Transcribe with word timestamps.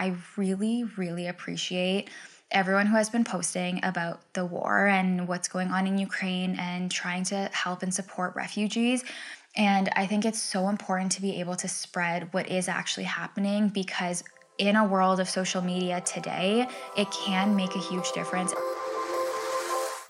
I 0.00 0.14
really, 0.38 0.84
really 0.96 1.28
appreciate 1.28 2.08
everyone 2.50 2.86
who 2.86 2.96
has 2.96 3.10
been 3.10 3.22
posting 3.22 3.84
about 3.84 4.32
the 4.32 4.46
war 4.46 4.86
and 4.86 5.28
what's 5.28 5.46
going 5.46 5.68
on 5.68 5.86
in 5.86 5.98
Ukraine 5.98 6.56
and 6.58 6.90
trying 6.90 7.22
to 7.24 7.50
help 7.52 7.82
and 7.82 7.92
support 7.92 8.34
refugees. 8.34 9.04
And 9.56 9.90
I 9.94 10.06
think 10.06 10.24
it's 10.24 10.40
so 10.40 10.70
important 10.70 11.12
to 11.12 11.22
be 11.22 11.38
able 11.40 11.54
to 11.56 11.68
spread 11.68 12.32
what 12.32 12.48
is 12.48 12.66
actually 12.66 13.04
happening 13.04 13.68
because 13.68 14.24
in 14.56 14.74
a 14.74 14.86
world 14.86 15.20
of 15.20 15.28
social 15.28 15.60
media 15.60 16.00
today, 16.00 16.66
it 16.96 17.10
can 17.10 17.54
make 17.54 17.74
a 17.74 17.78
huge 17.78 18.10
difference. 18.12 18.54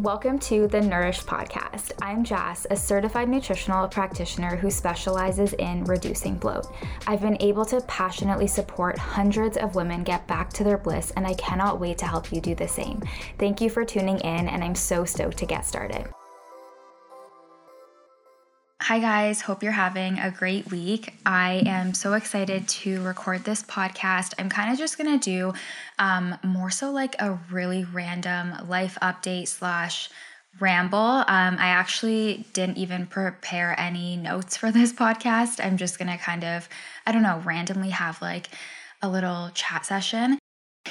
Welcome 0.02 0.38
to 0.38 0.66
the 0.66 0.80
Nourish 0.80 1.24
Podcast. 1.24 1.92
I'm 2.00 2.24
Jass, 2.24 2.66
a 2.70 2.76
certified 2.76 3.28
nutritional 3.28 3.86
practitioner 3.86 4.56
who 4.56 4.70
specializes 4.70 5.52
in 5.52 5.84
reducing 5.84 6.36
bloat. 6.36 6.68
I've 7.06 7.20
been 7.20 7.36
able 7.40 7.66
to 7.66 7.82
passionately 7.82 8.46
support 8.46 8.96
hundreds 8.96 9.58
of 9.58 9.74
women 9.74 10.02
get 10.02 10.26
back 10.26 10.54
to 10.54 10.64
their 10.64 10.78
bliss, 10.78 11.10
and 11.16 11.26
I 11.26 11.34
cannot 11.34 11.80
wait 11.80 11.98
to 11.98 12.06
help 12.06 12.32
you 12.32 12.40
do 12.40 12.54
the 12.54 12.66
same. 12.66 13.02
Thank 13.38 13.60
you 13.60 13.68
for 13.68 13.84
tuning 13.84 14.18
in, 14.20 14.48
and 14.48 14.64
I'm 14.64 14.74
so 14.74 15.04
stoked 15.04 15.36
to 15.36 15.44
get 15.44 15.66
started. 15.66 16.10
Hi, 18.82 18.98
guys. 18.98 19.42
Hope 19.42 19.62
you're 19.62 19.72
having 19.72 20.18
a 20.18 20.30
great 20.30 20.70
week. 20.70 21.12
I 21.26 21.62
am 21.66 21.92
so 21.92 22.14
excited 22.14 22.66
to 22.66 23.02
record 23.02 23.44
this 23.44 23.62
podcast. 23.62 24.32
I'm 24.38 24.48
kind 24.48 24.72
of 24.72 24.78
just 24.78 24.96
going 24.96 25.20
to 25.20 25.22
do 25.22 25.52
um, 25.98 26.34
more 26.42 26.70
so 26.70 26.90
like 26.90 27.14
a 27.20 27.38
really 27.50 27.84
random 27.84 28.54
life 28.66 28.96
update 29.02 29.48
slash 29.48 30.08
ramble. 30.60 30.98
Um, 30.98 31.58
I 31.58 31.68
actually 31.68 32.46
didn't 32.54 32.78
even 32.78 33.06
prepare 33.06 33.78
any 33.78 34.16
notes 34.16 34.56
for 34.56 34.72
this 34.72 34.92
podcast. 35.04 35.64
I'm 35.64 35.76
just 35.76 35.98
going 35.98 36.10
to 36.10 36.16
kind 36.16 36.42
of, 36.42 36.66
I 37.06 37.12
don't 37.12 37.22
know, 37.22 37.42
randomly 37.44 37.90
have 37.90 38.20
like 38.22 38.48
a 39.02 39.10
little 39.10 39.50
chat 39.52 39.84
session 39.84 40.39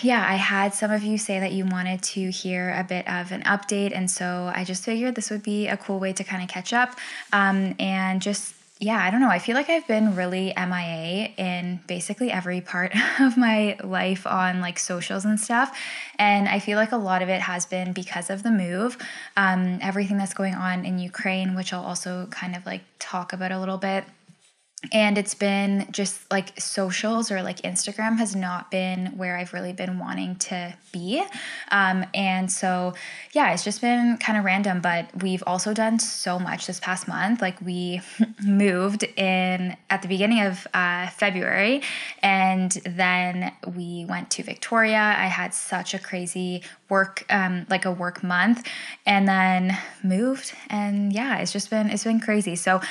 yeah, 0.04 0.26
I 0.28 0.36
had 0.36 0.74
some 0.74 0.92
of 0.92 1.04
you 1.04 1.18
say 1.18 1.40
that 1.40 1.52
you 1.52 1.66
wanted 1.66 2.02
to 2.04 2.30
hear 2.30 2.74
a 2.78 2.84
bit 2.84 3.08
of 3.08 3.32
an 3.32 3.44
update. 3.44 3.96
And 3.96 4.10
so 4.10 4.52
I 4.54 4.64
just 4.64 4.84
figured 4.84 5.16
this 5.16 5.30
would 5.30 5.44
be 5.44 5.68
a 5.68 5.78
cool 5.78 6.00
way 6.00 6.14
to 6.14 6.24
kind 6.24 6.44
of 6.44 6.50
catch 6.50 6.74
up 6.74 6.98
um, 7.34 7.76
and 7.80 8.22
just 8.22 8.54
yeah, 8.82 9.04
I 9.04 9.12
don't 9.12 9.20
know. 9.20 9.30
I 9.30 9.40
feel 9.40 9.56
like 9.56 9.70
I've 9.70 9.86
been 9.88 10.16
really 10.16 10.54
MIA 10.56 11.34
in 11.36 11.82
basically 11.86 12.32
every 12.32 12.62
part 12.62 12.94
of 13.20 13.36
my 13.36 13.78
life 13.84 14.26
on 14.26 14.62
like 14.62 14.80
socials 14.80 15.26
and 15.26 15.38
stuff. 15.38 15.78
And 16.18 16.48
I 16.48 16.60
feel 16.60 16.78
like 16.78 16.94
a 16.94 16.98
lot 16.98 17.22
of 17.22 17.28
it 17.28 17.42
has 17.42 17.66
been 17.66 17.92
because 17.92 18.30
of 18.30 18.42
the 18.42 18.52
move, 18.52 18.98
um, 19.36 19.80
everything 19.82 20.18
that's 20.18 20.34
going 20.34 20.56
on 20.56 20.86
in 20.86 20.98
Ukraine, 20.98 21.56
which 21.56 21.74
I'll 21.74 21.84
also 21.84 22.28
kind 22.28 22.56
of 22.56 22.66
like 22.66 22.82
talk 23.00 23.34
about 23.34 23.52
a 23.52 23.60
little 23.60 23.78
bit 23.78 24.06
and 24.94 25.18
it's 25.18 25.36
been 25.36 25.88
just 25.92 26.20
like 26.32 26.58
socials 26.60 27.32
or 27.32 27.42
like 27.42 27.62
Instagram 27.64 28.18
has 28.18 28.34
not 28.34 28.72
been 28.72 29.08
where 29.18 29.36
I've 29.36 29.52
really 29.54 29.74
been 29.74 30.00
wanting 30.00 30.38
to 30.38 30.74
be. 30.94 31.22
Um, 31.70 32.06
and 32.14 32.50
so, 32.50 32.94
yeah, 33.34 33.52
it's 33.52 33.64
just 33.64 33.82
been 33.82 34.18
kind 34.18 34.38
of 34.38 34.46
random, 34.46 34.80
but 34.80 35.10
we've 35.22 35.44
also 35.46 35.74
done 35.74 36.00
so 36.00 36.40
much 36.40 36.66
this 36.66 36.80
past 36.80 37.10
month. 37.10 37.42
Like, 37.42 37.60
we 37.62 38.02
moved 38.44 39.04
in 39.04 39.76
at 39.90 40.02
the 40.02 40.08
beginning 40.08 40.42
of 40.44 40.66
uh, 40.74 41.08
February, 41.10 41.82
and 42.24 42.72
then 42.86 43.52
we 43.76 44.06
went 44.08 44.32
to 44.32 44.44
Victoria. 44.44 45.16
I 45.18 45.26
had 45.26 45.54
such 45.54 45.94
a 45.94 46.00
crazy 46.00 46.64
work, 46.88 47.26
um, 47.30 47.66
like 47.70 47.86
a 47.86 47.92
work 47.92 48.24
month, 48.24 48.66
and 49.06 49.28
then 49.28 49.78
moved. 50.04 50.54
And 50.70 51.12
yeah, 51.12 51.38
it's 51.40 51.52
just 51.52 51.70
been, 51.70 51.90
it's 51.90 52.06
been 52.06 52.22
crazy. 52.22 52.56
So, 52.56 52.82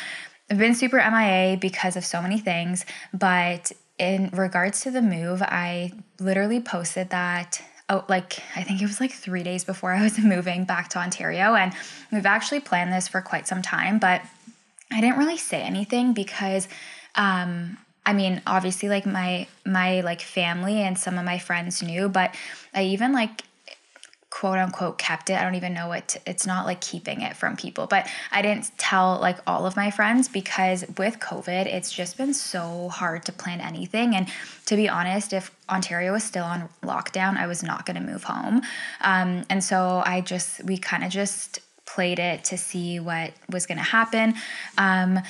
I've 0.50 0.58
been 0.58 0.74
super 0.74 0.96
MIA 0.96 1.58
because 1.58 1.96
of 1.96 2.04
so 2.04 2.22
many 2.22 2.38
things, 2.38 2.86
but 3.12 3.72
in 3.98 4.30
regards 4.32 4.80
to 4.82 4.90
the 4.90 5.02
move, 5.02 5.42
I 5.42 5.92
literally 6.20 6.60
posted 6.60 7.10
that 7.10 7.60
oh 7.90 8.04
like 8.08 8.42
I 8.54 8.62
think 8.62 8.82
it 8.82 8.86
was 8.86 9.00
like 9.00 9.12
3 9.12 9.42
days 9.42 9.64
before 9.64 9.92
I 9.92 10.02
was 10.02 10.18
moving 10.34 10.64
back 10.64 10.88
to 10.90 10.98
Ontario 10.98 11.54
and 11.54 11.72
we've 12.12 12.26
actually 12.26 12.60
planned 12.60 12.92
this 12.92 13.08
for 13.08 13.20
quite 13.20 13.48
some 13.48 13.62
time, 13.62 13.98
but 13.98 14.22
I 14.92 15.00
didn't 15.00 15.18
really 15.18 15.36
say 15.36 15.62
anything 15.62 16.12
because 16.12 16.68
um 17.14 17.78
I 18.06 18.14
mean, 18.14 18.40
obviously 18.46 18.88
like 18.88 19.04
my 19.04 19.46
my 19.66 20.00
like 20.00 20.22
family 20.22 20.80
and 20.80 20.98
some 20.98 21.18
of 21.18 21.24
my 21.26 21.38
friends 21.38 21.82
knew, 21.82 22.08
but 22.08 22.34
I 22.74 22.84
even 22.84 23.12
like 23.12 23.42
quote 24.30 24.58
unquote 24.58 24.98
kept 24.98 25.30
it. 25.30 25.38
I 25.38 25.42
don't 25.42 25.54
even 25.54 25.72
know 25.72 25.88
what 25.88 26.08
to, 26.08 26.20
it's 26.26 26.46
not 26.46 26.66
like 26.66 26.80
keeping 26.80 27.22
it 27.22 27.34
from 27.34 27.56
people, 27.56 27.86
but 27.86 28.06
I 28.30 28.42
didn't 28.42 28.70
tell 28.76 29.18
like 29.20 29.38
all 29.46 29.66
of 29.66 29.74
my 29.74 29.90
friends 29.90 30.28
because 30.28 30.84
with 30.98 31.18
COVID, 31.18 31.66
it's 31.66 31.90
just 31.90 32.18
been 32.18 32.34
so 32.34 32.88
hard 32.90 33.24
to 33.24 33.32
plan 33.32 33.60
anything. 33.60 34.14
And 34.14 34.28
to 34.66 34.76
be 34.76 34.88
honest, 34.88 35.32
if 35.32 35.50
Ontario 35.70 36.12
was 36.12 36.24
still 36.24 36.44
on 36.44 36.68
lockdown, 36.82 37.36
I 37.38 37.46
was 37.46 37.62
not 37.62 37.86
going 37.86 37.96
to 37.96 38.02
move 38.02 38.24
home. 38.24 38.60
Um, 39.00 39.44
and 39.48 39.64
so 39.64 40.02
I 40.04 40.20
just, 40.20 40.62
we 40.64 40.76
kind 40.76 41.04
of 41.04 41.10
just 41.10 41.60
played 41.86 42.18
it 42.18 42.44
to 42.44 42.58
see 42.58 43.00
what 43.00 43.32
was 43.48 43.64
going 43.64 43.78
to 43.78 43.84
happen. 43.84 44.34
Um, 44.76 45.20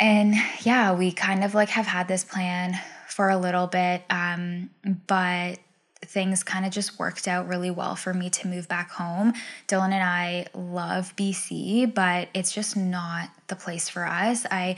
and 0.00 0.34
yeah, 0.62 0.92
we 0.92 1.12
kind 1.12 1.44
of 1.44 1.54
like 1.54 1.68
have 1.68 1.86
had 1.86 2.08
this 2.08 2.24
plan 2.24 2.76
for 3.06 3.30
a 3.30 3.36
little 3.36 3.68
bit. 3.68 4.02
Um, 4.10 4.70
but 5.06 5.58
things 6.04 6.42
kind 6.42 6.66
of 6.66 6.72
just 6.72 6.98
worked 6.98 7.28
out 7.28 7.48
really 7.48 7.70
well 7.70 7.96
for 7.96 8.12
me 8.12 8.28
to 8.30 8.48
move 8.48 8.68
back 8.68 8.90
home. 8.90 9.32
Dylan 9.68 9.92
and 9.92 10.02
I 10.02 10.46
love 10.54 11.14
BC, 11.16 11.94
but 11.94 12.28
it's 12.34 12.52
just 12.52 12.76
not 12.76 13.30
the 13.48 13.56
place 13.56 13.88
for 13.88 14.06
us. 14.06 14.44
I 14.50 14.76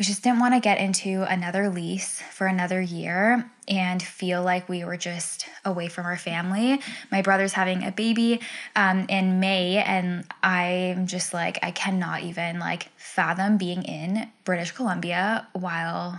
we 0.00 0.04
just 0.06 0.22
didn't 0.22 0.40
want 0.40 0.54
to 0.54 0.60
get 0.60 0.78
into 0.78 1.30
another 1.30 1.68
lease 1.68 2.22
for 2.32 2.46
another 2.46 2.80
year 2.80 3.50
and 3.68 4.02
feel 4.02 4.42
like 4.42 4.66
we 4.66 4.82
were 4.82 4.96
just 4.96 5.46
away 5.62 5.88
from 5.88 6.06
our 6.06 6.16
family. 6.16 6.80
My 7.12 7.20
brother's 7.20 7.52
having 7.52 7.84
a 7.84 7.92
baby 7.92 8.40
um, 8.74 9.04
in 9.10 9.40
May, 9.40 9.76
and 9.76 10.24
I'm 10.42 11.06
just 11.06 11.34
like, 11.34 11.58
I 11.62 11.70
cannot 11.70 12.22
even 12.22 12.58
like 12.58 12.88
fathom 12.96 13.58
being 13.58 13.82
in 13.82 14.26
British 14.44 14.70
Columbia 14.70 15.46
while 15.52 16.18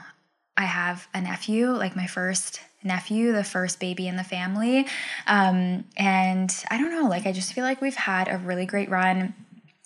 I 0.56 0.66
have 0.66 1.08
a 1.16 1.22
nephew, 1.22 1.72
like 1.72 1.96
my 1.96 2.06
first 2.06 2.62
nephew, 2.84 3.32
the 3.32 3.44
first 3.44 3.80
baby 3.80 4.08
in 4.08 4.16
the 4.16 4.24
family. 4.24 4.88
Um, 5.28 5.86
and 5.98 6.54
I 6.70 6.78
don't 6.78 6.92
know, 6.92 7.08
like, 7.08 7.26
I 7.26 7.32
just 7.32 7.54
feel 7.54 7.64
like 7.64 7.82
we've 7.82 7.96
had 7.96 8.28
a 8.28 8.38
really 8.38 8.66
great 8.66 8.90
run. 8.90 9.34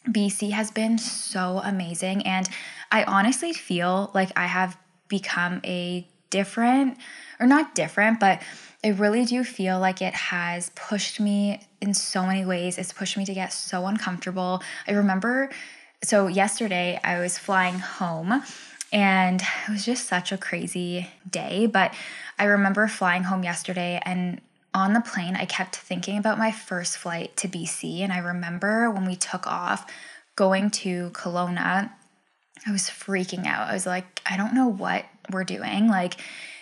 BC 0.09 0.51
has 0.51 0.71
been 0.71 0.97
so 0.97 1.61
amazing. 1.63 2.25
And 2.25 2.47
I 2.91 3.03
honestly 3.03 3.53
feel 3.53 4.11
like 4.13 4.31
I 4.35 4.45
have 4.45 4.77
become 5.07 5.61
a 5.63 6.07
different, 6.29 6.97
or 7.39 7.47
not 7.47 7.75
different, 7.75 8.19
but 8.19 8.41
I 8.83 8.89
really 8.89 9.25
do 9.25 9.43
feel 9.43 9.79
like 9.79 10.01
it 10.01 10.13
has 10.13 10.69
pushed 10.75 11.19
me 11.19 11.65
in 11.81 11.93
so 11.93 12.25
many 12.25 12.45
ways. 12.45 12.77
It's 12.77 12.93
pushed 12.93 13.17
me 13.17 13.25
to 13.25 13.33
get 13.33 13.51
so 13.51 13.87
uncomfortable. 13.87 14.61
I 14.87 14.91
remember, 14.91 15.49
so 16.03 16.27
yesterday 16.27 16.99
I 17.03 17.19
was 17.19 17.37
flying 17.37 17.79
home 17.79 18.43
and 18.95 19.41
it 19.41 19.71
was 19.71 19.83
just 19.83 20.07
such 20.07 20.31
a 20.31 20.37
crazy 20.37 21.09
day. 21.29 21.65
But 21.65 21.93
I 22.39 22.45
remember 22.45 22.87
flying 22.87 23.23
home 23.23 23.43
yesterday 23.43 24.01
and 24.05 24.39
on 24.73 24.93
the 24.93 25.01
plane, 25.01 25.35
I 25.35 25.43
kept 25.43 25.75
thinking 25.75 26.17
about 26.17 26.37
my 26.37 26.51
first 26.51 26.97
flight 26.97 27.35
to 27.37 27.49
BC. 27.49 27.99
And 27.99 28.13
I 28.13 28.19
remember 28.19 28.89
when 28.89 29.05
we 29.05 29.17
took 29.17 29.47
off 29.47 29.91
going 30.37 30.69
to 30.71 31.09
Kelowna, 31.09 31.91
I 32.65 32.71
was 32.71 32.83
freaking 32.83 33.45
out. 33.45 33.69
I 33.69 33.73
was 33.73 33.85
like, 33.85 34.21
I 34.25 34.37
don't 34.37 34.53
know 34.53 34.67
what 34.67 35.03
we're 35.29 35.43
doing. 35.43 35.89
Like, 35.89 36.15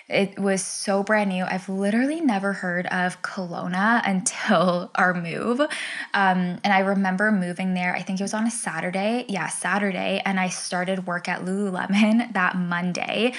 it 0.10 0.38
was 0.38 0.64
so 0.64 1.02
brand 1.02 1.30
new. 1.30 1.44
I've 1.46 1.70
literally 1.70 2.20
never 2.20 2.54
heard 2.54 2.86
of 2.88 3.22
Kelowna 3.22 4.02
until 4.06 4.92
our 4.96 5.14
move. 5.14 5.60
Um, 5.60 6.60
and 6.64 6.68
I 6.68 6.80
remember 6.80 7.32
moving 7.32 7.74
there, 7.74 7.96
I 7.96 8.02
think 8.02 8.20
it 8.20 8.24
was 8.24 8.34
on 8.34 8.46
a 8.46 8.52
Saturday. 8.52 9.26
Yeah, 9.30 9.48
Saturday. 9.48 10.22
And 10.26 10.40
I 10.40 10.50
started 10.50 11.08
work 11.08 11.30
at 11.30 11.46
Lululemon 11.46 12.34
that 12.34 12.56
Monday. 12.56 13.34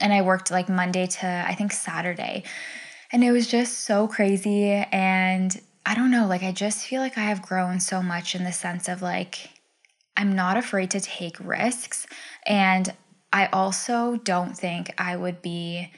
And 0.00 0.12
I 0.12 0.22
worked 0.22 0.50
like 0.50 0.68
Monday 0.68 1.06
to, 1.06 1.44
I 1.46 1.54
think, 1.54 1.72
Saturday. 1.72 2.42
And 3.12 3.22
it 3.22 3.30
was 3.30 3.46
just 3.46 3.80
so 3.80 4.08
crazy. 4.08 4.70
And 4.70 5.60
I 5.86 5.94
don't 5.94 6.10
know, 6.10 6.26
like, 6.26 6.42
I 6.42 6.52
just 6.52 6.86
feel 6.86 7.00
like 7.00 7.18
I 7.18 7.22
have 7.22 7.42
grown 7.42 7.78
so 7.78 8.02
much 8.02 8.34
in 8.34 8.44
the 8.44 8.52
sense 8.52 8.88
of 8.88 9.02
like, 9.02 9.50
I'm 10.16 10.34
not 10.34 10.56
afraid 10.56 10.90
to 10.92 11.00
take 11.00 11.36
risks. 11.40 12.06
And 12.46 12.92
I 13.32 13.46
also 13.46 14.16
don't 14.16 14.56
think 14.56 14.92
I 14.98 15.16
would 15.16 15.42
be 15.42 15.90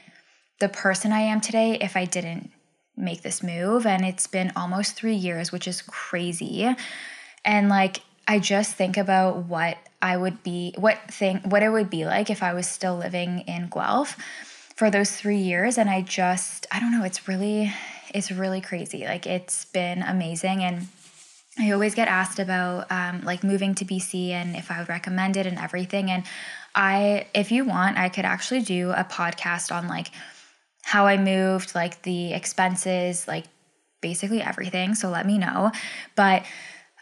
the 0.59 0.69
person 0.69 1.11
I 1.11 1.21
am 1.21 1.41
today 1.41 1.77
if 1.81 1.97
I 1.97 2.05
didn't 2.05 2.51
make 2.97 3.21
this 3.21 3.43
move. 3.43 3.85
And 3.85 4.05
it's 4.05 4.27
been 4.27 4.53
almost 4.55 4.95
three 4.95 5.15
years, 5.15 5.51
which 5.51 5.67
is 5.67 5.81
crazy. 5.81 6.73
And 7.43 7.69
like, 7.69 8.01
I 8.27 8.39
just 8.39 8.75
think 8.75 8.97
about 8.97 9.45
what 9.45 9.77
I 10.01 10.17
would 10.17 10.43
be, 10.43 10.73
what 10.77 10.97
thing, 11.11 11.41
what 11.45 11.61
it 11.61 11.69
would 11.69 11.89
be 11.89 12.05
like 12.05 12.29
if 12.29 12.41
I 12.41 12.53
was 12.53 12.67
still 12.67 12.95
living 12.97 13.39
in 13.41 13.69
Guelph 13.69 14.17
for 14.75 14.89
those 14.89 15.11
three 15.11 15.37
years. 15.37 15.77
And 15.77 15.89
I 15.89 16.01
just, 16.01 16.65
I 16.71 16.79
don't 16.79 16.91
know, 16.91 17.03
it's 17.03 17.27
really, 17.27 17.73
it's 18.13 18.31
really 18.31 18.61
crazy. 18.61 19.03
Like, 19.03 19.27
it's 19.27 19.65
been 19.65 20.01
amazing. 20.01 20.63
And 20.63 20.87
I 21.59 21.71
always 21.71 21.95
get 21.95 22.07
asked 22.07 22.39
about 22.39 22.91
um, 22.91 23.21
like 23.23 23.43
moving 23.43 23.75
to 23.75 23.85
BC 23.85 24.29
and 24.29 24.55
if 24.55 24.71
I 24.71 24.79
would 24.79 24.89
recommend 24.89 25.37
it 25.37 25.45
and 25.45 25.57
everything. 25.57 26.09
And 26.09 26.23
I, 26.75 27.27
if 27.33 27.51
you 27.51 27.65
want, 27.65 27.97
I 27.97 28.09
could 28.09 28.25
actually 28.25 28.61
do 28.61 28.91
a 28.91 29.03
podcast 29.03 29.73
on 29.73 29.87
like 29.87 30.11
how 30.83 31.07
I 31.07 31.17
moved, 31.17 31.73
like 31.73 32.01
the 32.03 32.33
expenses, 32.33 33.27
like 33.27 33.45
basically 34.01 34.41
everything. 34.41 34.93
So 34.93 35.09
let 35.09 35.25
me 35.25 35.37
know. 35.37 35.71
But 36.15 36.45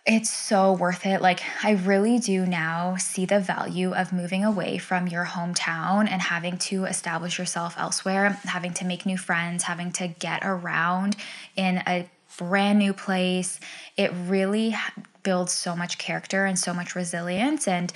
it's 0.05 0.29
so 0.29 0.73
worth 0.73 1.05
it. 1.05 1.21
Like, 1.21 1.41
I 1.63 1.71
really 1.71 2.19
do 2.19 2.45
now 2.45 2.97
see 2.97 3.25
the 3.25 3.39
value 3.39 3.93
of 3.93 4.11
moving 4.11 4.43
away 4.43 4.77
from 4.77 5.07
your 5.07 5.25
hometown 5.25 6.09
and 6.09 6.21
having 6.21 6.57
to 6.59 6.83
establish 6.83 7.39
yourself 7.39 7.75
elsewhere, 7.77 8.37
having 8.43 8.73
to 8.75 8.85
make 8.85 9.05
new 9.05 9.17
friends, 9.17 9.63
having 9.63 9.93
to 9.93 10.09
get 10.09 10.41
around 10.43 11.15
in 11.55 11.81
a 11.87 12.09
brand 12.37 12.79
new 12.79 12.93
place. 12.93 13.61
It 13.95 14.11
really 14.27 14.75
builds 15.23 15.53
so 15.53 15.73
much 15.73 15.97
character 15.97 16.45
and 16.45 16.59
so 16.59 16.73
much 16.73 16.95
resilience. 16.95 17.65
And 17.65 17.93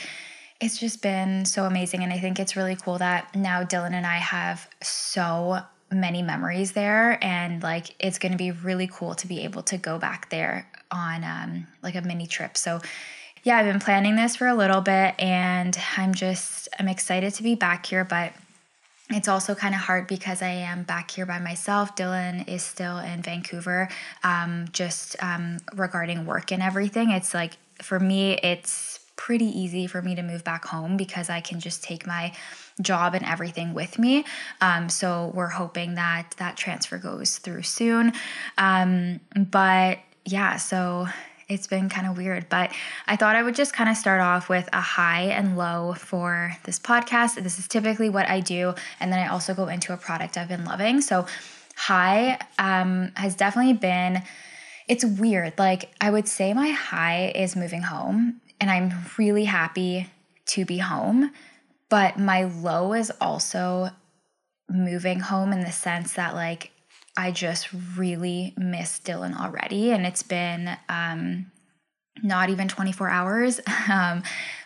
it's 0.60 0.78
just 0.78 1.02
been 1.02 1.46
so 1.46 1.66
amazing. 1.66 2.04
And 2.04 2.12
I 2.12 2.20
think 2.20 2.40
it's 2.40 2.56
really 2.56 2.76
cool 2.76 2.98
that 2.98 3.36
now 3.36 3.64
Dylan 3.64 3.94
and 3.94 4.06
I 4.06 4.18
have 4.18 4.68
so 4.82 5.60
many 5.92 6.22
memories 6.22 6.72
there. 6.72 7.24
And 7.24 7.62
like, 7.62 7.96
it's 8.00 8.20
going 8.20 8.32
to 8.32 8.38
be 8.38 8.52
really 8.52 8.90
cool 8.92 9.16
to 9.16 9.28
be 9.28 9.42
able 9.42 9.64
to 9.64 9.78
go 9.78 10.00
back 10.00 10.30
there 10.30 10.68
on 10.92 11.24
um, 11.24 11.68
like 11.84 11.96
a 11.96 12.02
mini 12.02 12.28
trip. 12.28 12.58
So, 12.58 12.82
yeah, 13.44 13.58
I've 13.58 13.66
been 13.66 13.80
planning 13.80 14.16
this 14.16 14.36
for 14.36 14.48
a 14.48 14.56
little 14.56 14.82
bit 14.82 15.16
and 15.20 15.78
I'm 15.96 16.14
just, 16.14 16.68
I'm 16.80 16.88
excited 16.88 17.34
to 17.36 17.44
be 17.44 17.56
back 17.56 17.86
here, 17.86 18.04
but 18.04 18.34
it's 19.10 19.30
also 19.30 19.56
kind 19.56 19.74
of 19.74 19.80
hard 19.80 20.08
because 20.08 20.42
I 20.42 20.50
am 20.50 20.84
back 20.84 21.12
here 21.12 21.26
by 21.26 21.40
myself. 21.40 21.96
Dylan 21.96 22.46
is 22.50 22.62
still 22.62 22.98
in 22.98 23.22
Vancouver, 23.22 23.88
um, 24.24 24.66
just 24.74 25.16
um, 25.24 25.60
regarding 25.76 26.26
work 26.26 26.52
and 26.52 26.62
everything. 26.62 27.12
It's 27.12 27.34
like, 27.34 27.54
for 27.82 28.00
me, 28.00 28.34
it's 28.44 28.97
pretty 29.18 29.46
easy 29.46 29.88
for 29.88 30.02
me 30.02 30.16
to 30.16 30.22
move 30.22 30.44
back 30.46 30.64
home 30.64 30.96
because 30.96 31.30
I 31.30 31.42
can 31.42 31.60
just 31.60 31.84
take 31.84 32.08
my 32.08 32.32
job 32.82 33.14
and 33.14 33.26
everything 33.26 33.74
with 33.74 34.00
me. 34.00 34.24
Um, 34.62 34.88
so 34.88 35.32
we're 35.34 35.48
hoping 35.48 35.96
that 35.96 36.36
that 36.38 36.56
transfer 36.56 36.98
goes 36.98 37.38
through 37.40 37.64
soon. 37.64 38.14
Um, 38.58 39.20
but 39.36 40.00
yeah, 40.24 40.56
so 40.58 41.08
it's 41.50 41.68
been 41.68 41.90
kind 41.90 42.08
of 42.08 42.18
weird, 42.18 42.50
but 42.50 42.72
I 43.08 43.16
thought 43.16 43.36
I 43.36 43.44
would 43.44 43.56
just 43.56 43.74
kind 43.74 43.90
of 43.90 43.96
start 43.96 44.22
off 44.22 44.50
with 44.50 44.68
a 44.74 44.82
high 44.82 45.24
and 45.24 45.58
low 45.58 45.94
for 45.94 46.54
this 46.66 46.78
podcast. 46.78 47.42
This 47.42 47.58
is 47.58 47.68
typically 47.68 48.10
what 48.10 48.30
I 48.30 48.42
do, 48.42 48.74
and 49.00 49.12
then 49.12 49.20
I 49.20 49.28
also 49.28 49.54
go 49.54 49.68
into 49.68 49.94
a 49.94 49.98
product 49.98 50.38
I've 50.38 50.50
been 50.50 50.66
loving. 50.66 51.00
So, 51.00 51.26
high 51.76 52.38
um, 52.60 53.12
has 53.16 53.36
definitely 53.36 53.74
been. 53.74 54.24
It's 54.90 55.06
weird. 55.06 55.54
Like 55.58 55.90
I 56.02 56.10
would 56.12 56.28
say, 56.28 56.54
my 56.54 56.70
high 56.70 57.32
is 57.34 57.56
moving 57.56 57.82
home, 57.82 58.42
and 58.60 58.70
I'm 58.70 58.94
really 59.18 59.46
happy 59.46 60.10
to 60.48 60.66
be 60.66 60.78
home. 60.78 61.32
But 61.90 62.20
my 62.20 62.44
low 62.44 62.94
is 62.94 63.12
also 63.22 63.90
moving 64.70 65.20
home 65.22 65.54
in 65.54 65.62
the 65.62 65.72
sense 65.72 66.14
that 66.14 66.36
like 66.36 66.72
I 67.16 67.32
just 67.32 67.70
really 67.96 68.54
miss 68.58 69.00
Dylan 69.00 69.40
already. 69.40 69.92
And 69.92 70.06
it's 70.06 70.24
been 70.24 70.78
um, 70.90 71.52
not 72.22 72.50
even 72.50 72.68
24 72.68 73.10
hours. 73.10 73.60
um, 73.92 74.24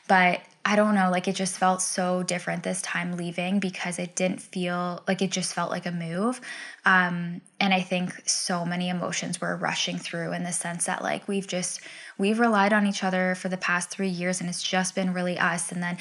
but 0.07 0.41
I 0.63 0.75
don't 0.75 0.93
know, 0.93 1.09
like 1.09 1.27
it 1.27 1.35
just 1.35 1.57
felt 1.57 1.81
so 1.81 2.21
different 2.23 2.63
this 2.63 2.81
time 2.83 3.17
leaving 3.17 3.59
because 3.59 3.97
it 3.97 4.15
didn't 4.15 4.41
feel 4.41 5.03
like 5.07 5.21
it 5.21 5.31
just 5.31 5.53
felt 5.53 5.71
like 5.71 5.87
a 5.87 5.91
move. 5.91 6.39
Um, 6.85 7.41
and 7.59 7.73
I 7.73 7.81
think 7.81 8.29
so 8.29 8.63
many 8.63 8.89
emotions 8.89 9.41
were 9.41 9.55
rushing 9.55 9.97
through 9.97 10.33
in 10.33 10.43
the 10.43 10.51
sense 10.51 10.85
that 10.85 11.01
like 11.01 11.27
we've 11.27 11.47
just, 11.47 11.81
we've 12.17 12.39
relied 12.39 12.73
on 12.73 12.85
each 12.85 13.03
other 13.03 13.33
for 13.35 13.49
the 13.49 13.57
past 13.57 13.89
three 13.89 14.09
years 14.09 14.39
and 14.39 14.49
it's 14.49 14.61
just 14.61 14.93
been 14.93 15.13
really 15.13 15.39
us. 15.39 15.71
And 15.71 15.81
then 15.81 15.97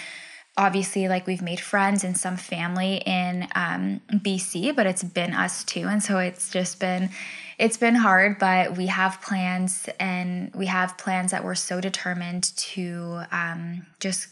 obviously 0.56 1.08
like 1.08 1.26
we've 1.26 1.42
made 1.42 1.60
friends 1.60 2.04
and 2.04 2.16
some 2.16 2.36
family 2.36 2.96
in 3.06 3.48
um, 3.54 4.00
BC, 4.12 4.76
but 4.76 4.86
it's 4.86 5.02
been 5.02 5.32
us 5.32 5.64
too, 5.64 5.86
and 5.88 6.02
so 6.02 6.18
it's 6.18 6.50
just 6.50 6.78
been 6.80 7.10
it's 7.58 7.76
been 7.76 7.94
hard. 7.94 8.38
But 8.38 8.76
we 8.76 8.86
have 8.86 9.20
plans, 9.22 9.88
and 9.98 10.54
we 10.54 10.66
have 10.66 10.98
plans 10.98 11.30
that 11.30 11.44
we're 11.44 11.54
so 11.54 11.80
determined 11.80 12.54
to 12.56 13.22
um, 13.32 13.86
just 14.00 14.28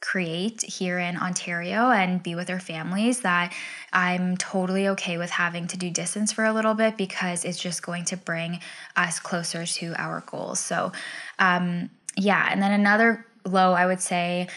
create 0.00 0.62
here 0.62 0.98
in 0.98 1.16
Ontario 1.16 1.90
and 1.90 2.22
be 2.22 2.34
with 2.34 2.48
our 2.50 2.60
families 2.60 3.20
that 3.20 3.52
I'm 3.92 4.36
totally 4.36 4.88
okay 4.88 5.18
with 5.18 5.30
having 5.30 5.66
to 5.68 5.76
do 5.76 5.90
distance 5.90 6.32
for 6.32 6.44
a 6.44 6.52
little 6.52 6.74
bit 6.74 6.96
because 6.96 7.44
it's 7.44 7.58
just 7.58 7.82
going 7.82 8.04
to 8.06 8.16
bring 8.16 8.60
us 8.96 9.20
closer 9.20 9.66
to 9.66 9.94
our 10.00 10.22
goals. 10.26 10.58
So, 10.58 10.92
um, 11.38 11.90
yeah, 12.16 12.48
and 12.50 12.62
then 12.62 12.72
another 12.72 13.26
low 13.44 13.72
I 13.72 13.86
would 13.86 14.00
say 14.00 14.48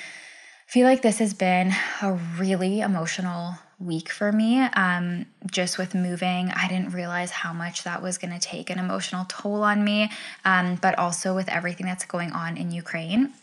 feel 0.68 0.88
like 0.88 1.02
this 1.02 1.20
has 1.20 1.34
been 1.34 1.72
a 2.02 2.14
really 2.38 2.82
emotional 2.82 3.56
week 3.80 4.10
for 4.10 4.32
me. 4.32 4.62
Um, 4.62 5.26
just 5.52 5.78
with 5.78 5.94
moving, 5.94 6.52
I 6.56 6.68
didn't 6.68 6.94
realize 6.94 7.32
how 7.32 7.54
much 7.54 7.84
that 7.84 8.02
was 8.02 8.18
going 8.18 8.34
to 8.34 8.40
take 8.40 8.70
an 8.70 8.80
emotional 8.80 9.26
toll 9.28 9.64
on 9.64 9.84
me, 9.84 10.10
um, 10.46 10.76
but 10.82 10.98
also 10.98 11.36
with 11.36 11.50
everything 11.50 11.86
that's 11.86 12.06
going 12.06 12.32
on 12.32 12.58
in 12.58 12.72
Ukraine. 12.72 13.34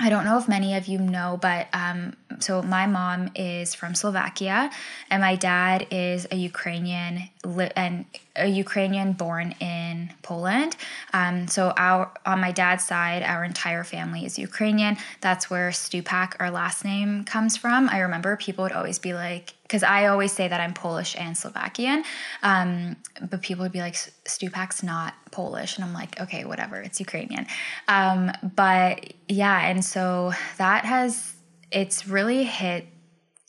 I 0.00 0.08
don't 0.08 0.24
know 0.24 0.38
if 0.38 0.48
many 0.48 0.74
of 0.74 0.86
you 0.86 0.98
know, 0.98 1.38
but 1.40 1.68
um, 1.74 2.14
so 2.40 2.62
my 2.62 2.86
mom 2.86 3.30
is 3.34 3.74
from 3.74 3.94
Slovakia, 3.94 4.70
and 5.10 5.20
my 5.22 5.36
dad 5.36 5.86
is 5.90 6.26
a 6.30 6.36
Ukrainian 6.36 7.28
and 7.76 8.04
a 8.36 8.46
Ukrainian 8.46 9.12
born 9.12 9.52
in 9.60 10.12
Poland. 10.22 10.76
Um, 11.12 11.48
so 11.48 11.72
our 11.76 12.10
on 12.26 12.40
my 12.40 12.52
dad's 12.52 12.84
side, 12.84 13.22
our 13.22 13.44
entire 13.44 13.84
family 13.84 14.24
is 14.24 14.38
Ukrainian. 14.38 14.96
That's 15.20 15.50
where 15.50 15.70
Stupak, 15.70 16.36
our 16.40 16.50
last 16.50 16.84
name, 16.84 17.24
comes 17.24 17.56
from. 17.56 17.88
I 17.88 17.98
remember 18.00 18.36
people 18.36 18.62
would 18.64 18.72
always 18.72 18.98
be 18.98 19.14
like, 19.14 19.54
because 19.62 19.82
I 19.82 20.06
always 20.06 20.32
say 20.32 20.48
that 20.48 20.60
I'm 20.60 20.74
Polish 20.74 21.14
and 21.16 21.36
Slovakian, 21.36 22.04
um, 22.42 22.96
but 23.30 23.40
people 23.42 23.62
would 23.62 23.72
be 23.72 23.80
like, 23.80 23.94
Stupak's 24.24 24.82
not 24.82 25.14
Polish, 25.30 25.76
and 25.76 25.84
I'm 25.84 25.92
like, 25.94 26.20
okay, 26.20 26.44
whatever, 26.44 26.76
it's 26.80 26.98
Ukrainian. 27.00 27.46
Um, 27.88 28.32
but 28.56 29.12
yeah, 29.28 29.68
and 29.68 29.84
so 29.84 30.32
that 30.58 30.84
has 30.84 31.34
it's 31.70 32.06
really 32.06 32.44
hit 32.44 32.86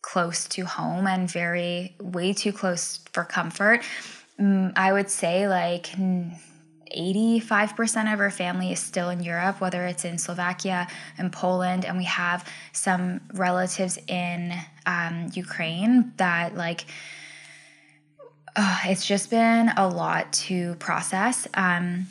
close 0.02 0.46
to 0.46 0.66
home 0.66 1.08
and 1.08 1.30
very 1.30 1.96
way 2.02 2.34
too 2.34 2.52
close 2.52 3.00
for 3.14 3.24
comfort. 3.24 3.82
Mm, 4.40 4.74
I 4.76 4.92
would 4.92 5.10
say 5.10 5.48
like 5.48 5.88
85% 6.96 8.14
of 8.14 8.20
our 8.20 8.32
family 8.32 8.72
is 8.72 8.80
still 8.80 9.10
in 9.10 9.22
Europe, 9.22 9.62
whether 9.62 9.86
it's 9.86 10.04
in 10.06 10.18
Slovakia 10.18 10.88
and 11.18 11.32
Poland, 11.32 11.86
and 11.86 11.98
we 11.98 12.06
have 12.06 12.48
some 12.74 13.22
relatives 13.34 13.98
in 14.08 14.54
um, 14.86 15.30
Ukraine 15.34 16.14
that 16.18 16.56
like. 16.56 16.86
Uh, 18.54 18.80
it's 18.84 19.06
just 19.06 19.30
been 19.30 19.70
a 19.78 19.88
lot 19.88 20.34
to 20.34 20.76
process. 20.76 21.48
Um, 21.54 22.08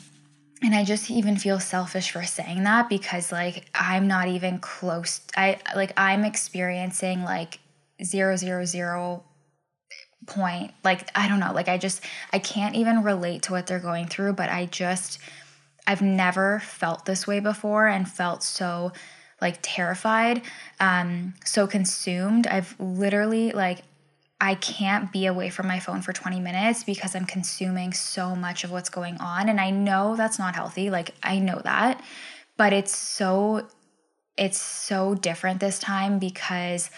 and 0.63 0.75
I 0.75 0.83
just 0.83 1.09
even 1.09 1.37
feel 1.37 1.59
selfish 1.59 2.11
for 2.11 2.23
saying 2.23 2.63
that 2.63 2.89
because 2.89 3.31
like 3.31 3.65
I'm 3.73 4.07
not 4.07 4.27
even 4.27 4.59
close 4.59 5.21
I 5.35 5.59
like 5.75 5.93
I'm 5.97 6.23
experiencing 6.23 7.23
like 7.23 7.59
zero 8.03 8.35
zero 8.35 8.65
zero 8.65 9.23
point 10.27 10.71
like 10.83 11.09
I 11.15 11.27
don't 11.27 11.39
know 11.39 11.53
like 11.53 11.67
I 11.67 11.77
just 11.77 12.03
I 12.31 12.39
can't 12.39 12.75
even 12.75 13.03
relate 13.03 13.43
to 13.43 13.53
what 13.53 13.67
they're 13.67 13.79
going 13.79 14.07
through 14.07 14.33
but 14.33 14.49
I 14.49 14.67
just 14.67 15.19
I've 15.87 16.01
never 16.01 16.59
felt 16.59 17.05
this 17.05 17.25
way 17.25 17.39
before 17.39 17.87
and 17.87 18.07
felt 18.07 18.43
so 18.43 18.91
like 19.41 19.57
terrified 19.63 20.43
um 20.79 21.33
so 21.43 21.65
consumed. 21.65 22.45
I've 22.45 22.75
literally 22.79 23.51
like 23.51 23.81
I 24.43 24.55
can't 24.55 25.11
be 25.11 25.27
away 25.27 25.51
from 25.51 25.67
my 25.67 25.79
phone 25.79 26.01
for 26.01 26.13
20 26.13 26.39
minutes 26.39 26.83
because 26.83 27.15
I'm 27.15 27.25
consuming 27.25 27.93
so 27.93 28.35
much 28.35 28.63
of 28.63 28.71
what's 28.71 28.89
going 28.89 29.17
on. 29.19 29.47
And 29.47 29.61
I 29.61 29.69
know 29.69 30.15
that's 30.15 30.39
not 30.39 30.55
healthy. 30.55 30.89
Like, 30.89 31.13
I 31.21 31.37
know 31.37 31.61
that. 31.63 32.03
But 32.57 32.73
it's 32.73 32.95
so, 32.97 33.67
it's 34.37 34.59
so 34.59 35.13
different 35.13 35.59
this 35.59 35.77
time 35.77 36.17
because 36.17 36.89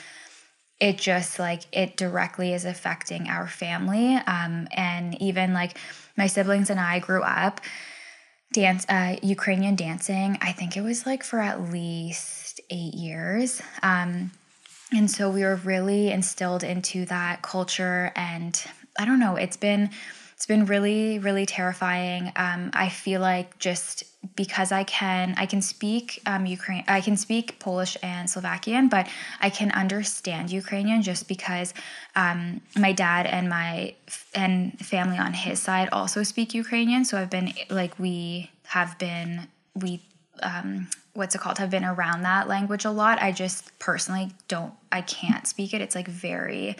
it 0.79 0.97
just 0.97 1.37
like, 1.37 1.63
it 1.73 1.97
directly 1.97 2.53
is 2.53 2.63
affecting 2.63 3.27
our 3.27 3.47
family. 3.47 4.15
Um, 4.15 4.69
and 4.71 5.21
even 5.21 5.53
like 5.53 5.77
my 6.15 6.27
siblings 6.27 6.69
and 6.69 6.79
I 6.79 6.99
grew 6.99 7.23
up 7.23 7.59
dance, 8.53 8.85
uh, 8.87 9.17
Ukrainian 9.21 9.75
dancing. 9.75 10.37
I 10.41 10.53
think 10.53 10.77
it 10.77 10.81
was 10.81 11.05
like 11.05 11.23
for 11.23 11.39
at 11.39 11.61
least 11.61 12.61
eight 12.69 12.93
years. 12.93 13.61
Um, 13.81 14.31
and 14.91 15.09
so 15.09 15.29
we 15.29 15.43
were 15.43 15.55
really 15.57 16.11
instilled 16.11 16.63
into 16.63 17.05
that 17.05 17.41
culture 17.41 18.11
and 18.15 18.65
i 18.99 19.05
don't 19.05 19.19
know 19.19 19.35
it's 19.35 19.57
been 19.57 19.89
it's 20.35 20.45
been 20.45 20.65
really 20.65 21.19
really 21.19 21.45
terrifying. 21.45 22.31
Um, 22.35 22.71
i 22.73 22.89
feel 22.89 23.21
like 23.21 23.57
just 23.59 24.03
because 24.35 24.71
i 24.71 24.83
can 24.83 25.35
i 25.37 25.45
can 25.45 25.61
speak 25.61 26.21
um, 26.25 26.45
ukraine 26.45 26.83
i 26.87 27.01
can 27.01 27.15
speak 27.17 27.59
polish 27.59 27.97
and 28.03 28.29
slovakian 28.29 28.89
but 28.89 29.07
i 29.41 29.49
can 29.49 29.71
understand 29.71 30.51
ukrainian 30.51 31.01
just 31.01 31.27
because 31.27 31.73
um, 32.15 32.61
my 32.75 32.91
dad 32.91 33.25
and 33.25 33.49
my 33.49 33.93
and 34.35 34.77
family 34.79 35.17
on 35.17 35.33
his 35.33 35.61
side 35.61 35.89
also 35.91 36.23
speak 36.23 36.53
ukrainian. 36.53 37.05
So 37.05 37.17
i've 37.17 37.29
been 37.29 37.53
like 37.69 37.97
we 37.99 38.51
have 38.67 38.97
been 38.97 39.47
we 39.75 40.01
um, 40.41 40.87
what's 41.13 41.35
it 41.35 41.41
called 41.41 41.57
have 41.57 41.69
been 41.69 41.85
around 41.85 42.23
that 42.23 42.47
language 42.47 42.85
a 42.85 42.91
lot 42.91 43.21
i 43.21 43.31
just 43.31 43.77
personally 43.79 44.31
don't 44.47 44.73
i 44.91 45.01
can't 45.01 45.47
speak 45.47 45.73
it 45.73 45.81
it's 45.81 45.95
like 45.95 46.07
very 46.07 46.75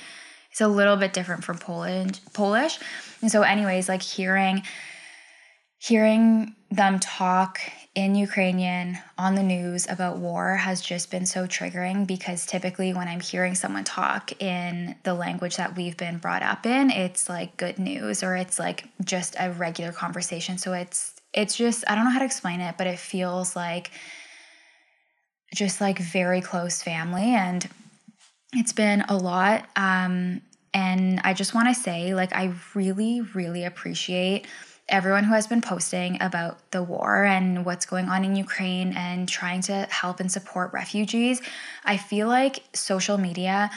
it's 0.54 0.62
a 0.62 0.68
little 0.68 0.98
bit 0.98 1.14
different 1.14 1.44
from 1.44 1.58
Polish. 1.58 2.24
Polish, 2.34 2.78
and 3.24 3.32
so, 3.32 3.42
anyways, 3.42 3.90
like 3.90 4.04
hearing 4.04 4.62
hearing 5.80 6.56
them 6.70 7.00
talk 7.00 7.60
in 7.96 8.14
Ukrainian 8.14 9.00
on 9.18 9.34
the 9.34 9.42
news 9.42 9.90
about 9.90 10.18
war 10.18 10.56
has 10.56 10.80
just 10.80 11.10
been 11.10 11.26
so 11.26 11.48
triggering 11.48 12.06
because 12.06 12.46
typically 12.46 12.94
when 12.94 13.08
I'm 13.08 13.20
hearing 13.20 13.56
someone 13.56 13.84
talk 13.84 14.40
in 14.42 14.96
the 15.02 15.16
language 15.16 15.58
that 15.58 15.76
we've 15.76 15.98
been 15.98 16.20
brought 16.20 16.44
up 16.44 16.68
in, 16.68 16.92
it's 16.92 17.28
like 17.28 17.58
good 17.58 17.80
news 17.80 18.22
or 18.22 18.36
it's 18.36 18.60
like 18.60 18.88
just 19.04 19.36
a 19.40 19.52
regular 19.54 19.92
conversation. 19.92 20.60
So 20.60 20.74
it's 20.74 21.16
it's 21.34 21.56
just 21.56 21.84
I 21.88 21.96
don't 21.96 22.06
know 22.06 22.12
how 22.12 22.20
to 22.20 22.26
explain 22.26 22.62
it, 22.62 22.76
but 22.78 22.86
it 22.86 23.00
feels 23.00 23.56
like 23.56 23.90
just 25.54 25.82
like 25.82 26.00
very 26.00 26.42
close 26.42 26.82
family 26.82 27.34
and 27.36 27.70
it's 28.54 28.74
been 28.74 29.02
a 29.10 29.18
lot 29.18 29.66
um 29.76 30.42
and 30.74 31.22
I 31.24 31.34
just 31.34 31.54
want 31.54 31.68
to 31.68 31.76
say 31.76 32.16
like 32.16 32.34
I 32.36 32.54
really 32.74 33.22
really 33.22 33.64
appreciate 33.64 34.48
everyone 34.90 35.24
who 35.24 35.34
has 35.34 35.48
been 35.48 35.62
posting 35.62 36.22
about 36.22 36.72
the 36.72 36.84
war 36.84 37.24
and 37.24 37.66
what's 37.66 37.86
going 37.86 38.10
on 38.10 38.26
in 38.26 38.36
Ukraine 38.36 38.94
and 38.94 39.30
trying 39.30 39.62
to 39.62 39.88
help 39.90 40.20
and 40.20 40.32
support 40.32 40.74
refugees. 40.74 41.42
I 41.86 41.98
feel 41.98 42.28
like 42.28 42.64
social 42.74 43.18
media, 43.18 43.72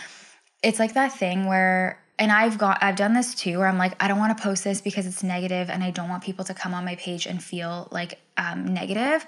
it's 0.63 0.79
like 0.79 0.95
that 0.95 1.13
thing 1.13 1.47
where 1.47 2.03
and 2.19 2.33
I've 2.33 2.59
got 2.59 2.83
I've 2.83 2.97
done 2.97 3.13
this 3.13 3.35
too 3.35 3.59
where 3.59 3.69
I'm 3.69 3.79
like 3.79 4.03
I 4.03 4.09
don't 4.09 4.19
want 4.19 4.37
to 4.37 4.43
post 4.43 4.65
this 4.65 4.81
because 4.81 5.07
it's 5.07 5.23
negative 5.23 5.71
and 5.71 5.85
I 5.85 5.91
don't 5.91 6.09
want 6.09 6.25
people 6.25 6.45
to 6.47 6.55
come 6.55 6.75
on 6.75 6.85
my 6.85 6.97
page 6.97 7.27
and 7.27 7.43
feel 7.43 7.89
like 7.91 8.19
um, 8.37 8.73
negative. 8.73 9.27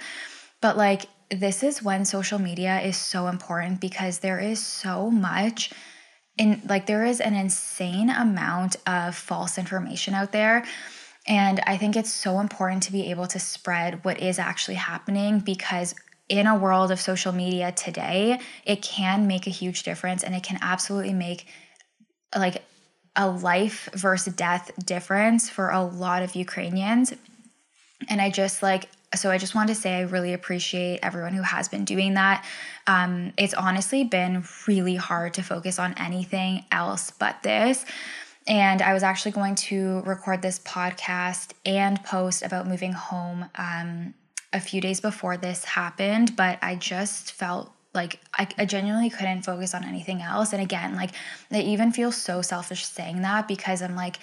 But 0.60 0.76
like 0.76 1.06
this 1.30 1.62
is 1.62 1.82
when 1.82 2.04
social 2.04 2.38
media 2.38 2.80
is 2.80 2.96
so 2.96 3.28
important 3.28 3.80
because 3.80 4.18
there 4.18 4.38
is 4.38 4.64
so 4.64 5.10
much 5.10 5.70
in 6.36 6.62
like 6.68 6.86
there 6.86 7.04
is 7.04 7.20
an 7.20 7.34
insane 7.34 8.10
amount 8.10 8.76
of 8.86 9.14
false 9.14 9.58
information 9.58 10.14
out 10.14 10.32
there 10.32 10.64
and 11.28 11.60
I 11.66 11.76
think 11.76 11.94
it's 11.94 12.10
so 12.10 12.40
important 12.40 12.84
to 12.84 12.92
be 12.92 13.10
able 13.10 13.26
to 13.28 13.38
spread 13.38 14.02
what 14.02 14.18
is 14.18 14.38
actually 14.38 14.76
happening 14.76 15.40
because 15.40 15.94
in 16.30 16.46
a 16.46 16.56
world 16.56 16.90
of 16.90 17.00
social 17.00 17.32
media 17.32 17.70
today, 17.72 18.40
it 18.64 18.82
can 18.82 19.26
make 19.26 19.46
a 19.46 19.50
huge 19.50 19.82
difference 19.82 20.24
and 20.24 20.34
it 20.34 20.42
can 20.42 20.58
absolutely 20.62 21.12
make 21.12 21.46
like 22.34 22.62
a 23.14 23.28
life 23.28 23.90
versus 23.92 24.34
death 24.34 24.70
difference 24.84 25.50
for 25.50 25.70
a 25.70 25.82
lot 25.82 26.22
of 26.22 26.34
Ukrainians. 26.34 27.12
And 28.08 28.20
I 28.22 28.30
just 28.30 28.62
like, 28.62 28.88
so 29.14 29.30
I 29.30 29.38
just 29.38 29.54
wanted 29.54 29.74
to 29.74 29.80
say 29.80 29.96
I 29.96 30.02
really 30.02 30.34
appreciate 30.34 31.00
everyone 31.02 31.32
who 31.32 31.42
has 31.42 31.68
been 31.68 31.84
doing 31.84 32.14
that. 32.14 32.44
Um, 32.86 33.32
it's 33.38 33.54
honestly 33.54 34.04
been 34.04 34.44
really 34.66 34.96
hard 34.96 35.34
to 35.34 35.42
focus 35.42 35.78
on 35.78 35.94
anything 35.96 36.64
else 36.70 37.10
but 37.10 37.42
this. 37.42 37.86
And 38.46 38.80
I 38.82 38.94
was 38.94 39.02
actually 39.02 39.32
going 39.32 39.54
to 39.56 40.00
record 40.00 40.42
this 40.42 40.58
podcast 40.60 41.52
and 41.66 42.02
post 42.04 42.42
about 42.42 42.66
moving 42.66 42.92
home 42.92 43.46
um, 43.56 44.14
a 44.52 44.60
few 44.60 44.80
days 44.80 45.00
before 45.00 45.36
this 45.36 45.64
happened, 45.64 46.34
but 46.36 46.58
I 46.62 46.74
just 46.74 47.32
felt 47.32 47.72
like 47.94 48.20
I, 48.34 48.46
I, 48.58 48.64
genuinely 48.64 49.10
couldn't 49.10 49.42
focus 49.42 49.74
on 49.74 49.84
anything 49.84 50.22
else. 50.22 50.52
And 50.52 50.62
again, 50.62 50.94
like 50.94 51.10
I 51.50 51.60
even 51.60 51.90
feel 51.90 52.12
so 52.12 52.42
selfish 52.42 52.84
saying 52.86 53.22
that 53.22 53.48
because 53.48 53.82
I'm 53.82 53.96
like, 53.96 54.18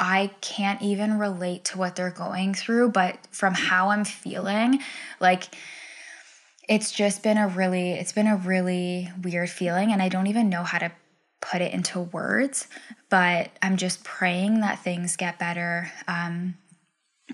I 0.00 0.30
can't 0.40 0.80
even 0.80 1.18
relate 1.18 1.66
to 1.66 1.78
what 1.78 1.94
they're 1.94 2.10
going 2.10 2.54
through, 2.54 2.92
but 2.92 3.18
from 3.30 3.52
how 3.52 3.90
I'm 3.90 4.04
feeling, 4.04 4.80
like 5.20 5.54
it's 6.66 6.90
just 6.90 7.22
been 7.22 7.36
a 7.36 7.46
really, 7.46 7.92
it's 7.92 8.12
been 8.12 8.26
a 8.26 8.36
really 8.36 9.10
weird 9.22 9.50
feeling. 9.50 9.92
And 9.92 10.00
I 10.00 10.08
don't 10.08 10.26
even 10.26 10.48
know 10.48 10.62
how 10.62 10.78
to 10.78 10.90
put 11.42 11.60
it 11.60 11.74
into 11.74 12.00
words, 12.00 12.66
but 13.10 13.50
I'm 13.60 13.76
just 13.76 14.02
praying 14.02 14.60
that 14.60 14.82
things 14.82 15.16
get 15.16 15.38
better. 15.38 15.92
Um, 16.08 16.54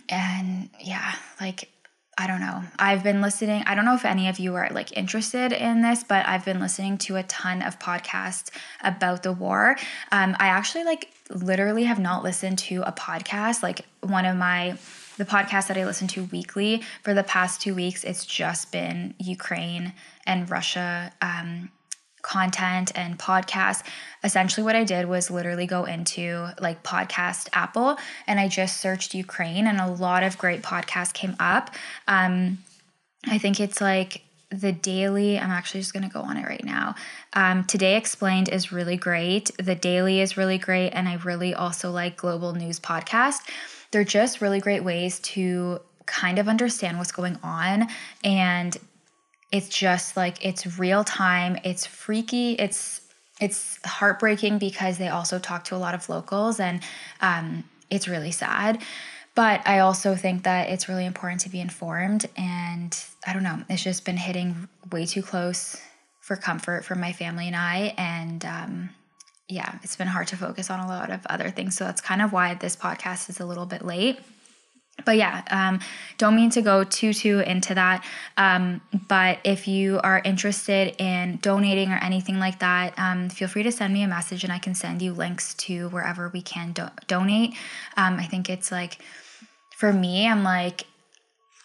and 0.09 0.69
yeah, 0.81 1.15
like, 1.41 1.71
I 2.19 2.27
don't 2.27 2.41
know. 2.41 2.63
I've 2.79 3.05
been 3.05 3.21
listening. 3.21 3.63
I 3.67 3.75
don't 3.75 3.85
know 3.85 3.95
if 3.95 4.07
any 4.07 4.29
of 4.29 4.39
you 4.39 4.55
are 4.55 4.71
like 4.71 4.97
interested 4.97 5.53
in 5.53 5.83
this, 5.83 6.03
but 6.03 6.27
I've 6.27 6.47
been 6.47 6.61
listening 6.61 6.99
to 6.99 7.17
a 7.17 7.23
ton 7.25 7.63
of 7.63 7.79
podcasts 7.79 8.51
about 8.83 9.23
the 9.23 9.33
war. 9.33 9.77
Um, 10.11 10.35
I 10.41 10.47
actually 10.47 10.85
like 10.85 11.11
literally 11.31 11.85
have 11.85 11.99
not 11.99 12.23
listened 12.23 12.59
to 12.59 12.83
a 12.83 12.93
podcast. 12.93 13.63
Like 13.63 13.83
one 14.01 14.25
of 14.25 14.37
my 14.37 14.79
the 15.17 15.25
podcast 15.25 15.69
that 15.69 15.79
I 15.79 15.87
listen 15.87 16.09
to 16.09 16.25
weekly 16.25 16.83
for 17.03 17.15
the 17.15 17.23
past 17.23 17.63
two 17.63 17.75
weeks, 17.75 18.05
it's 18.05 18.27
just 18.27 18.71
been 18.71 19.15
Ukraine 19.19 19.95
and 20.27 20.51
Russia 20.51 21.11
um, 21.23 21.71
content 22.21 22.93
and 22.95 23.19
podcasts. 23.19 23.83
Essentially, 24.23 24.63
what 24.63 24.77
I 24.77 24.85
did 24.85 25.07
was 25.07 25.31
literally 25.31 25.67
go 25.67 25.85
into 25.85 26.49
like 26.61 26.83
podcast 26.83 27.49
Apple 27.55 27.97
and 28.27 28.39
I 28.39 28.49
just 28.49 28.79
searched 28.79 29.15
Ukraine, 29.15 29.67
and 29.67 29.81
a 29.81 29.91
lot 29.91 30.23
of 30.23 30.37
great 30.37 30.63
podcasts 30.63 31.13
came 31.13 31.37
up. 31.41 31.71
Um, 32.07 32.59
I 33.27 33.39
think 33.39 33.59
it's 33.59 33.81
like 33.81 34.23
the 34.51 34.71
daily 34.71 35.39
i'm 35.39 35.51
actually 35.51 35.81
just 35.81 35.93
going 35.93 36.05
to 36.05 36.13
go 36.13 36.21
on 36.21 36.37
it 36.37 36.47
right 36.47 36.65
now. 36.65 36.95
Um, 37.33 37.65
today 37.65 37.97
explained 37.97 38.49
is 38.49 38.71
really 38.73 38.97
great. 38.97 39.51
The 39.59 39.75
daily 39.75 40.21
is 40.21 40.37
really 40.37 40.59
great 40.59 40.91
and 40.91 41.09
i 41.09 41.15
really 41.17 41.55
also 41.55 41.91
like 41.91 42.17
global 42.17 42.55
news 42.55 42.79
podcast. 42.79 43.41
They're 43.91 44.05
just 44.05 44.41
really 44.41 44.61
great 44.61 44.85
ways 44.85 45.21
to 45.21 45.81
kind 46.07 46.39
of 46.39 46.49
understand 46.49 46.99
what's 46.99 47.13
going 47.13 47.39
on 47.43 47.89
and 48.23 48.77
it's 49.53 49.69
just 49.69 50.17
like 50.17 50.45
it's 50.45 50.79
real 50.79 51.05
time. 51.05 51.59
It's 51.65 51.87
freaky. 51.87 52.53
It's 52.53 53.01
it's 53.41 53.79
heartbreaking 53.85 54.59
because 54.59 54.99
they 54.99 55.09
also 55.09 55.39
talk 55.39 55.65
to 55.65 55.77
a 55.77 55.79
lot 55.79 55.95
of 55.95 56.09
locals 56.09 56.59
and 56.59 56.83
um, 57.21 57.65
it's 57.91 58.09
really 58.09 58.31
sad 58.31 58.83
but 59.37 59.61
i 59.67 59.79
also 59.79 60.17
think 60.17 60.43
that 60.43 60.69
it's 60.69 60.89
really 60.89 61.07
important 61.07 61.41
to 61.41 61.49
be 61.49 61.61
informed 61.61 62.27
and 62.37 63.05
i 63.27 63.33
don't 63.33 63.45
know 63.45 63.63
it's 63.69 63.85
just 63.85 64.05
been 64.05 64.17
hitting 64.17 64.69
way 64.91 65.07
too 65.07 65.23
close 65.23 65.81
for 66.21 66.35
comfort 66.35 66.85
for 66.85 66.97
my 66.97 67.13
family 67.13 67.47
and 67.47 67.55
i 67.55 67.95
and 67.97 68.45
um, 68.45 68.91
yeah 69.49 69.79
it's 69.85 69.95
been 69.95 70.09
hard 70.09 70.27
to 70.27 70.37
focus 70.37 70.71
on 70.71 70.81
a 70.81 70.89
lot 70.89 71.11
of 71.11 71.25
other 71.27 71.51
things 71.51 71.77
so 71.77 71.85
that's 71.85 72.01
kind 72.01 72.21
of 72.21 72.33
why 72.33 72.55
this 72.55 72.75
podcast 72.75 73.31
is 73.31 73.39
a 73.39 73.47
little 73.47 73.67
bit 73.67 73.85
late 73.85 74.19
but 75.05 75.17
yeah, 75.17 75.43
um, 75.51 75.81
don't 76.17 76.35
mean 76.35 76.51
to 76.51 76.63
go 76.63 76.83
too 76.83 77.13
too 77.13 77.41
into 77.41 77.75
that. 77.75 78.05
Um, 78.37 78.81
but 79.09 79.39
if 79.45 79.69
you 79.69 80.01
are 80.03 80.23
interested 80.25 80.97
in 80.99 81.39
donating 81.43 81.93
or 81.93 81.97
anything 81.97 82.39
like 82.39 82.61
that, 82.61 82.99
um, 82.99 83.29
feel 83.29 83.49
free 83.49 83.63
to 83.65 83.73
send 83.73 83.93
me 83.93 84.03
a 84.03 84.09
message 84.09 84.43
and 84.43 84.53
I 84.53 84.59
can 84.59 84.75
send 84.75 85.03
you 85.03 85.13
links 85.13 85.55
to 85.55 85.89
wherever 85.91 86.31
we 86.31 86.41
can 86.41 86.73
do- 86.73 86.89
donate. 87.07 87.55
Um, 87.97 88.19
I 88.19 88.25
think 88.25 88.49
it's 88.49 88.73
like 88.73 88.99
for 89.77 89.93
me, 89.93 90.27
I'm 90.27 90.43
like 90.43 90.87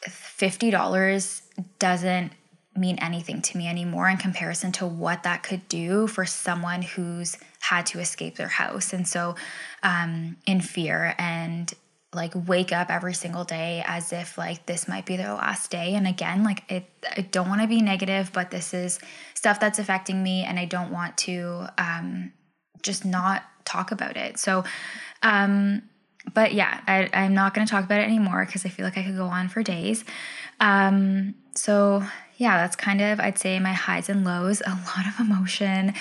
fifty 0.02 0.70
dollars 0.70 1.44
doesn't 1.80 2.34
mean 2.76 2.98
anything 3.00 3.42
to 3.42 3.58
me 3.58 3.68
anymore 3.68 4.10
in 4.10 4.18
comparison 4.18 4.72
to 4.74 4.86
what 4.86 5.24
that 5.24 5.44
could 5.44 5.66
do 5.70 6.08
for 6.08 6.26
someone 6.26 6.82
who's 6.82 7.38
had 7.62 7.86
to 7.86 8.00
escape 8.00 8.36
their 8.36 8.50
house. 8.50 8.92
And 8.92 9.08
so 9.08 9.36
um, 9.84 10.36
in 10.46 10.60
fear 10.60 11.16
and 11.18 11.74
like 12.14 12.34
wake 12.36 12.74
up 12.74 12.90
every 12.90 13.14
single 13.14 13.46
day 13.46 13.82
as 13.86 14.12
if 14.12 14.38
like 14.38 14.66
this 14.66 14.90
might 14.90 15.06
be 15.06 15.16
their 15.16 15.34
last 15.34 15.72
day. 15.72 15.96
And 15.96 16.06
again 16.06 16.44
like 16.44 16.70
it 16.70 16.86
i 17.16 17.22
don't 17.22 17.48
want 17.48 17.62
to 17.62 17.68
be 17.68 17.82
negative 17.82 18.32
but 18.34 18.52
this 18.52 18.74
is 18.74 19.00
stuff 19.36 19.58
that's 19.62 19.80
affecting 19.80 20.22
me 20.22 20.44
and 20.44 20.60
i 20.60 20.66
don't 20.66 20.92
want 20.92 21.18
to 21.20 21.68
um 21.78 22.34
just 22.82 23.06
not 23.06 23.44
talk 23.64 23.92
about 23.92 24.18
it. 24.18 24.38
So 24.38 24.66
um 25.24 25.84
but 26.34 26.54
yeah 26.54 26.82
I, 26.88 27.10
i'm 27.14 27.34
not 27.34 27.54
going 27.54 27.66
to 27.66 27.72
talk 27.72 27.86
about 27.86 28.00
it 28.00 28.04
anymore 28.04 28.46
because 28.46 28.66
i 28.66 28.70
feel 28.70 28.86
like 28.86 28.98
i 28.98 29.04
could 29.04 29.18
go 29.18 29.26
on 29.26 29.50
for 29.50 29.64
days 29.64 30.04
um 30.60 31.36
so 31.56 32.04
yeah 32.38 32.58
that's 32.58 32.76
kind 32.76 33.02
of 33.02 33.20
i'd 33.20 33.38
say 33.38 33.60
my 33.60 33.74
highs 33.74 34.10
and 34.10 34.24
lows 34.24 34.62
a 34.62 34.70
lot 34.70 35.08
of 35.08 35.20
emotion 35.20 35.94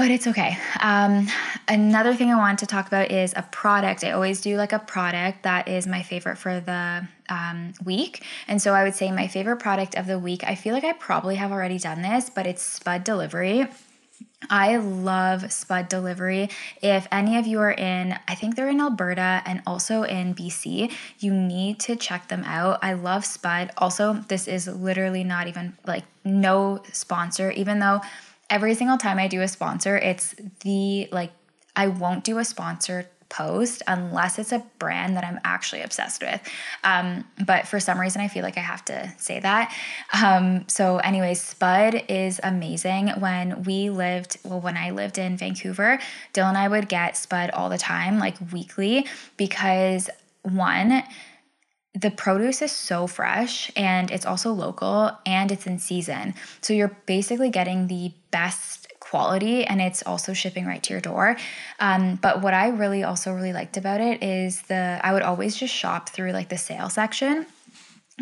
but 0.00 0.10
it's 0.10 0.26
okay. 0.26 0.56
Um, 0.80 1.28
another 1.68 2.14
thing 2.14 2.30
I 2.30 2.36
want 2.36 2.60
to 2.60 2.66
talk 2.66 2.86
about 2.86 3.10
is 3.10 3.34
a 3.36 3.42
product. 3.42 4.02
I 4.02 4.12
always 4.12 4.40
do 4.40 4.56
like 4.56 4.72
a 4.72 4.78
product 4.78 5.42
that 5.42 5.68
is 5.68 5.86
my 5.86 6.02
favorite 6.02 6.38
for 6.38 6.58
the 6.58 7.06
um, 7.28 7.74
week. 7.84 8.24
And 8.48 8.62
so 8.62 8.72
I 8.72 8.82
would 8.82 8.94
say 8.94 9.10
my 9.10 9.28
favorite 9.28 9.58
product 9.58 9.96
of 9.96 10.06
the 10.06 10.18
week, 10.18 10.42
I 10.42 10.54
feel 10.54 10.72
like 10.72 10.84
I 10.84 10.94
probably 10.94 11.36
have 11.36 11.52
already 11.52 11.78
done 11.78 12.00
this, 12.00 12.30
but 12.30 12.46
it's 12.46 12.62
Spud 12.62 13.04
Delivery. 13.04 13.68
I 14.48 14.76
love 14.76 15.52
Spud 15.52 15.88
Delivery. 15.88 16.48
If 16.82 17.06
any 17.12 17.36
of 17.36 17.46
you 17.46 17.60
are 17.60 17.70
in, 17.70 18.18
I 18.26 18.34
think 18.34 18.56
they're 18.56 18.70
in 18.70 18.80
Alberta 18.80 19.42
and 19.44 19.62
also 19.66 20.02
in 20.02 20.34
BC, 20.34 20.92
you 21.18 21.32
need 21.34 21.78
to 21.80 21.94
check 21.94 22.28
them 22.28 22.44
out. 22.44 22.78
I 22.82 22.94
love 22.94 23.24
Spud. 23.24 23.70
Also, 23.76 24.14
this 24.28 24.48
is 24.48 24.66
literally 24.66 25.24
not 25.24 25.46
even 25.46 25.76
like 25.86 26.04
no 26.24 26.82
sponsor, 26.92 27.50
even 27.50 27.80
though 27.80 28.00
every 28.48 28.74
single 28.74 28.98
time 28.98 29.18
I 29.18 29.28
do 29.28 29.42
a 29.42 29.48
sponsor, 29.48 29.96
it's 29.96 30.34
the 30.60 31.08
like 31.12 31.32
I 31.76 31.88
won't 31.88 32.24
do 32.24 32.38
a 32.38 32.44
sponsor 32.44 33.06
post 33.30 33.82
unless 33.86 34.38
it's 34.38 34.52
a 34.52 34.62
brand 34.78 35.16
that 35.16 35.24
I'm 35.24 35.40
actually 35.44 35.80
obsessed 35.80 36.22
with. 36.22 36.40
Um, 36.84 37.24
but 37.46 37.66
for 37.66 37.80
some 37.80 37.98
reason, 37.98 38.20
I 38.20 38.28
feel 38.28 38.42
like 38.42 38.58
I 38.58 38.62
have 38.62 38.84
to 38.86 39.10
say 39.16 39.40
that. 39.40 39.74
Um, 40.22 40.68
so, 40.68 40.98
anyway, 40.98 41.34
Spud 41.34 42.04
is 42.08 42.40
amazing. 42.42 43.08
When 43.20 43.62
we 43.62 43.88
lived, 43.88 44.38
well, 44.44 44.60
when 44.60 44.76
I 44.76 44.90
lived 44.90 45.16
in 45.16 45.36
Vancouver, 45.36 45.98
Dylan 46.34 46.50
and 46.50 46.58
I 46.58 46.68
would 46.68 46.88
get 46.88 47.16
Spud 47.16 47.50
all 47.50 47.70
the 47.70 47.78
time, 47.78 48.18
like 48.18 48.36
weekly, 48.52 49.06
because 49.36 50.10
one, 50.42 51.02
the 51.94 52.10
produce 52.10 52.62
is 52.62 52.72
so 52.72 53.06
fresh 53.06 53.70
and 53.74 54.10
it's 54.10 54.24
also 54.24 54.52
local 54.52 55.10
and 55.26 55.50
it's 55.50 55.66
in 55.66 55.78
season. 55.78 56.34
So 56.60 56.72
you're 56.72 56.96
basically 57.06 57.50
getting 57.50 57.88
the 57.88 58.12
best 58.30 58.79
quality 59.10 59.64
and 59.64 59.80
it's 59.80 60.02
also 60.04 60.32
shipping 60.32 60.64
right 60.66 60.82
to 60.84 60.94
your 60.94 61.00
door. 61.00 61.36
Um, 61.80 62.14
but 62.16 62.42
what 62.42 62.54
I 62.54 62.68
really 62.68 63.02
also 63.02 63.32
really 63.32 63.52
liked 63.52 63.76
about 63.76 64.00
it 64.00 64.22
is 64.22 64.62
the 64.62 65.00
I 65.02 65.12
would 65.12 65.22
always 65.22 65.56
just 65.56 65.74
shop 65.74 66.08
through 66.08 66.32
like 66.32 66.48
the 66.48 66.58
sale 66.58 66.88
section 66.88 67.46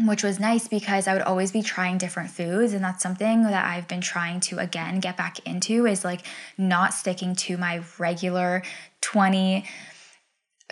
which 0.07 0.23
was 0.23 0.38
nice 0.38 0.68
because 0.68 1.09
I 1.09 1.12
would 1.12 1.23
always 1.23 1.50
be 1.50 1.62
trying 1.62 1.99
different 1.99 2.30
foods 2.30 2.73
and 2.73 2.85
that's 2.85 3.02
something 3.02 3.42
that 3.42 3.64
I've 3.64 3.88
been 3.88 4.00
trying 4.00 4.38
to 4.40 4.59
again 4.59 5.00
get 5.00 5.16
back 5.16 5.40
into 5.47 5.87
is 5.87 6.04
like 6.04 6.25
not 6.57 6.95
sticking 6.95 7.35
to 7.37 7.57
my 7.57 7.83
regular 7.99 8.62
20 9.00 9.64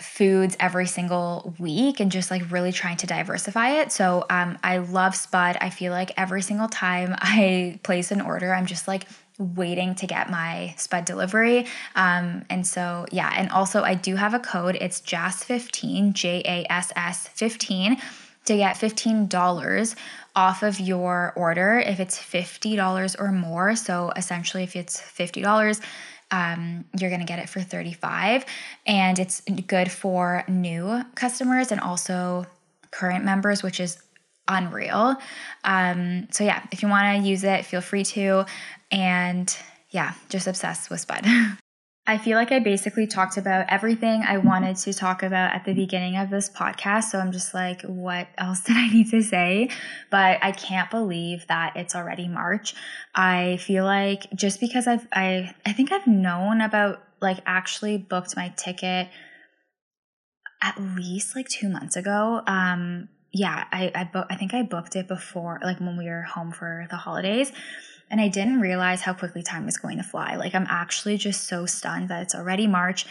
foods 0.01 0.55
every 0.59 0.85
single 0.85 1.55
week 1.59 1.99
and 1.99 2.11
just 2.11 2.29
like 2.29 2.51
really 2.51 2.71
trying 2.71 2.97
to 2.97 3.07
diversify 3.07 3.81
it. 3.81 3.91
So 3.91 4.25
um, 4.29 4.57
I 4.63 4.77
love 4.77 5.15
Spud. 5.15 5.57
I 5.59 5.71
feel 5.71 5.91
like 5.91 6.11
every 6.17 6.41
single 6.41 6.67
time 6.67 7.15
I 7.17 7.79
place 7.83 8.11
an 8.11 8.21
order, 8.21 8.53
I'm 8.53 8.67
just 8.67 8.87
like 8.87 9.07
waiting 9.37 9.95
to 9.95 10.07
get 10.07 10.29
my 10.29 10.73
Spud 10.77 11.05
delivery. 11.05 11.67
Um, 11.95 12.43
and 12.49 12.65
so, 12.65 13.05
yeah, 13.11 13.31
and 13.35 13.49
also 13.51 13.83
I 13.83 13.93
do 13.93 14.15
have 14.15 14.33
a 14.33 14.39
code. 14.39 14.77
It's 14.79 15.01
JASS15, 15.01 16.13
J 16.13 16.41
A 16.45 16.71
S 16.71 16.91
S 16.95 17.27
15, 17.29 17.97
to 18.45 18.57
get 18.57 18.75
$15 18.75 19.95
off 20.35 20.63
of 20.63 20.79
your 20.79 21.33
order 21.35 21.79
if 21.79 21.99
it's 21.99 22.17
$50 22.17 23.15
or 23.19 23.31
more. 23.31 23.75
So 23.75 24.11
essentially, 24.15 24.63
if 24.63 24.75
it's 24.75 24.99
$50, 24.99 25.81
um, 26.31 26.85
you're 26.99 27.09
going 27.09 27.21
to 27.21 27.27
get 27.27 27.39
it 27.39 27.49
for 27.49 27.61
35 27.61 28.45
and 28.85 29.17
it's 29.17 29.41
good 29.67 29.91
for 29.91 30.43
new 30.47 31.03
customers 31.15 31.71
and 31.71 31.79
also 31.79 32.45
current 32.91 33.23
members 33.23 33.63
which 33.63 33.79
is 33.79 33.97
unreal 34.47 35.15
um, 35.63 36.27
so 36.31 36.43
yeah 36.43 36.63
if 36.71 36.81
you 36.81 36.89
want 36.89 37.21
to 37.21 37.27
use 37.27 37.43
it 37.43 37.65
feel 37.65 37.81
free 37.81 38.03
to 38.03 38.45
and 38.91 39.57
yeah 39.91 40.13
just 40.29 40.47
obsessed 40.47 40.89
with 40.89 40.99
spud 40.99 41.25
I 42.09 42.17
feel 42.17 42.37
like 42.37 42.53
I 42.53 42.59
basically 42.59 43.05
talked 43.05 43.35
about 43.35 43.65
everything 43.67 44.23
I 44.25 44.37
wanted 44.37 44.77
to 44.77 44.93
talk 44.93 45.23
about 45.23 45.53
at 45.53 45.65
the 45.65 45.73
beginning 45.73 46.15
of 46.15 46.29
this 46.29 46.49
podcast. 46.49 47.05
So 47.05 47.19
I'm 47.19 47.33
just 47.33 47.53
like, 47.53 47.81
what 47.81 48.29
else 48.37 48.61
did 48.65 48.77
I 48.77 48.87
need 48.87 49.11
to 49.11 49.21
say? 49.21 49.69
But 50.09 50.39
I 50.41 50.53
can't 50.53 50.89
believe 50.89 51.45
that 51.47 51.75
it's 51.75 51.95
already 51.95 52.29
March. 52.29 52.75
I 53.13 53.57
feel 53.57 53.83
like 53.83 54.31
just 54.33 54.61
because 54.61 54.87
I've, 54.87 55.05
I, 55.11 55.53
I 55.65 55.73
think 55.73 55.91
I've 55.91 56.07
known 56.07 56.61
about 56.61 57.03
like 57.21 57.39
actually 57.45 57.97
booked 57.97 58.37
my 58.37 58.53
ticket 58.55 59.09
at 60.63 60.79
least 60.79 61.35
like 61.35 61.49
two 61.49 61.67
months 61.67 61.97
ago. 61.97 62.41
Um, 62.47 63.09
yeah, 63.31 63.65
I, 63.71 63.91
I, 63.93 64.03
bo- 64.05 64.25
I 64.29 64.35
think 64.35 64.53
I 64.53 64.63
booked 64.63 64.95
it 64.95 65.07
before, 65.07 65.59
like 65.63 65.79
when 65.79 65.97
we 65.97 66.05
were 66.05 66.23
home 66.23 66.51
for 66.51 66.87
the 66.89 66.95
holidays. 66.95 67.51
And 68.09 68.21
I 68.21 68.29
didn't 68.29 68.61
realize 68.61 69.01
how 69.01 69.13
quickly 69.13 69.43
time 69.43 69.65
was 69.65 69.77
going 69.77 69.97
to 69.97 70.03
fly. 70.03 70.37
Like, 70.37 70.55
I'm 70.55 70.67
actually 70.69 71.17
just 71.17 71.45
so 71.45 71.65
stunned 71.65 72.07
that 72.09 72.23
it's 72.23 72.35
already 72.35 72.65
March. 72.65 73.05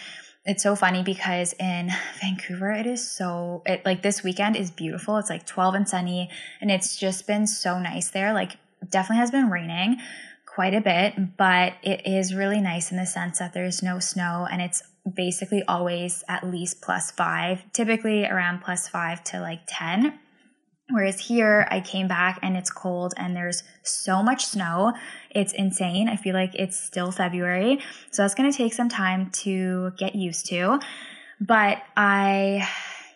It's 0.46 0.62
so 0.62 0.74
funny 0.74 1.02
because 1.02 1.52
in 1.60 1.90
Vancouver, 2.22 2.72
it 2.72 2.86
is 2.86 3.06
so, 3.06 3.62
it, 3.66 3.84
like, 3.84 4.00
this 4.00 4.22
weekend 4.22 4.56
is 4.56 4.70
beautiful. 4.70 5.18
It's 5.18 5.28
like 5.28 5.44
12 5.44 5.74
and 5.74 5.88
sunny, 5.88 6.30
and 6.62 6.70
it's 6.70 6.96
just 6.96 7.26
been 7.26 7.46
so 7.46 7.78
nice 7.78 8.08
there. 8.08 8.32
Like, 8.32 8.56
definitely 8.88 9.20
has 9.20 9.30
been 9.30 9.50
raining 9.50 9.98
quite 10.46 10.74
a 10.74 10.80
bit, 10.80 11.36
but 11.36 11.74
it 11.82 12.06
is 12.06 12.34
really 12.34 12.62
nice 12.62 12.90
in 12.90 12.96
the 12.96 13.04
sense 13.04 13.38
that 13.38 13.52
there's 13.52 13.82
no 13.82 13.98
snow 13.98 14.48
and 14.50 14.62
it's 14.62 14.82
basically 15.14 15.62
always 15.64 16.24
at 16.28 16.46
least 16.46 16.82
plus 16.82 17.10
five, 17.10 17.64
typically 17.72 18.24
around 18.24 18.60
plus 18.60 18.88
five 18.88 19.22
to 19.24 19.40
like 19.40 19.60
10. 19.66 20.18
Whereas 20.90 21.18
here, 21.18 21.66
I 21.70 21.80
came 21.80 22.06
back 22.06 22.38
and 22.42 22.56
it's 22.56 22.70
cold 22.70 23.12
and 23.16 23.34
there's 23.34 23.64
so 23.82 24.22
much 24.22 24.46
snow. 24.46 24.92
It's 25.30 25.52
insane. 25.52 26.08
I 26.08 26.16
feel 26.16 26.34
like 26.34 26.54
it's 26.54 26.78
still 26.78 27.10
February. 27.10 27.80
So 28.12 28.22
that's 28.22 28.34
going 28.34 28.50
to 28.50 28.56
take 28.56 28.72
some 28.72 28.88
time 28.88 29.30
to 29.42 29.90
get 29.98 30.14
used 30.14 30.46
to. 30.46 30.78
But 31.40 31.82
I, 31.96 32.68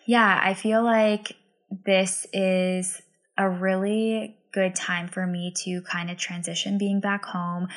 yeah, 0.05 0.39
I 0.43 0.53
feel 0.53 0.83
like 0.83 1.37
this 1.85 2.27
is 2.33 3.01
a 3.37 3.49
really 3.49 4.35
good 4.51 4.75
time 4.75 5.07
for 5.07 5.25
me 5.25 5.53
to 5.63 5.81
kind 5.83 6.11
of 6.11 6.17
transition 6.17 6.77
being 6.77 6.99
back 6.99 7.23
home. 7.23 7.69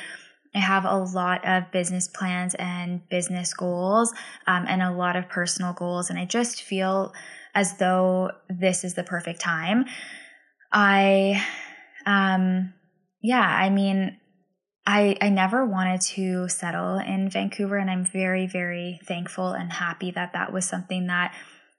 I 0.55 0.59
have 0.59 0.85
a 0.85 0.97
lot 0.97 1.45
of 1.45 1.69
business 1.71 2.07
plans 2.07 2.55
and 2.55 3.07
business 3.09 3.53
goals 3.53 4.13
um, 4.47 4.65
and 4.67 4.81
a 4.81 4.91
lot 4.91 5.17
of 5.17 5.27
personal 5.27 5.73
goals. 5.73 6.09
And 6.09 6.17
I 6.17 6.23
just 6.25 6.63
feel 6.63 7.13
as 7.53 7.77
though 7.77 8.31
this 8.49 8.85
is 8.85 8.93
the 8.93 9.03
perfect 9.03 9.41
time. 9.41 9.85
I, 10.71 11.45
um, 12.05 12.73
yeah, 13.21 13.45
I 13.45 13.69
mean, 13.69 14.17
I, 14.85 15.17
I 15.19 15.29
never 15.29 15.65
wanted 15.65 16.01
to 16.01 16.47
settle 16.47 16.99
in 16.99 17.29
Vancouver, 17.29 17.77
and 17.77 17.89
I'm 17.89 18.05
very, 18.05 18.45
very 18.45 18.99
thankful 19.03 19.49
and 19.49 19.73
happy 19.73 20.11
that 20.11 20.33
that 20.33 20.53
was 20.53 20.65
something 20.65 21.07
that 21.07 21.33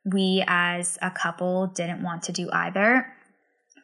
we 0.04 0.42
as 0.46 0.98
a 1.00 1.10
couple 1.10 1.68
didn't 1.68 2.02
want 2.02 2.24
to 2.24 2.32
do 2.32 2.48
either 2.52 3.15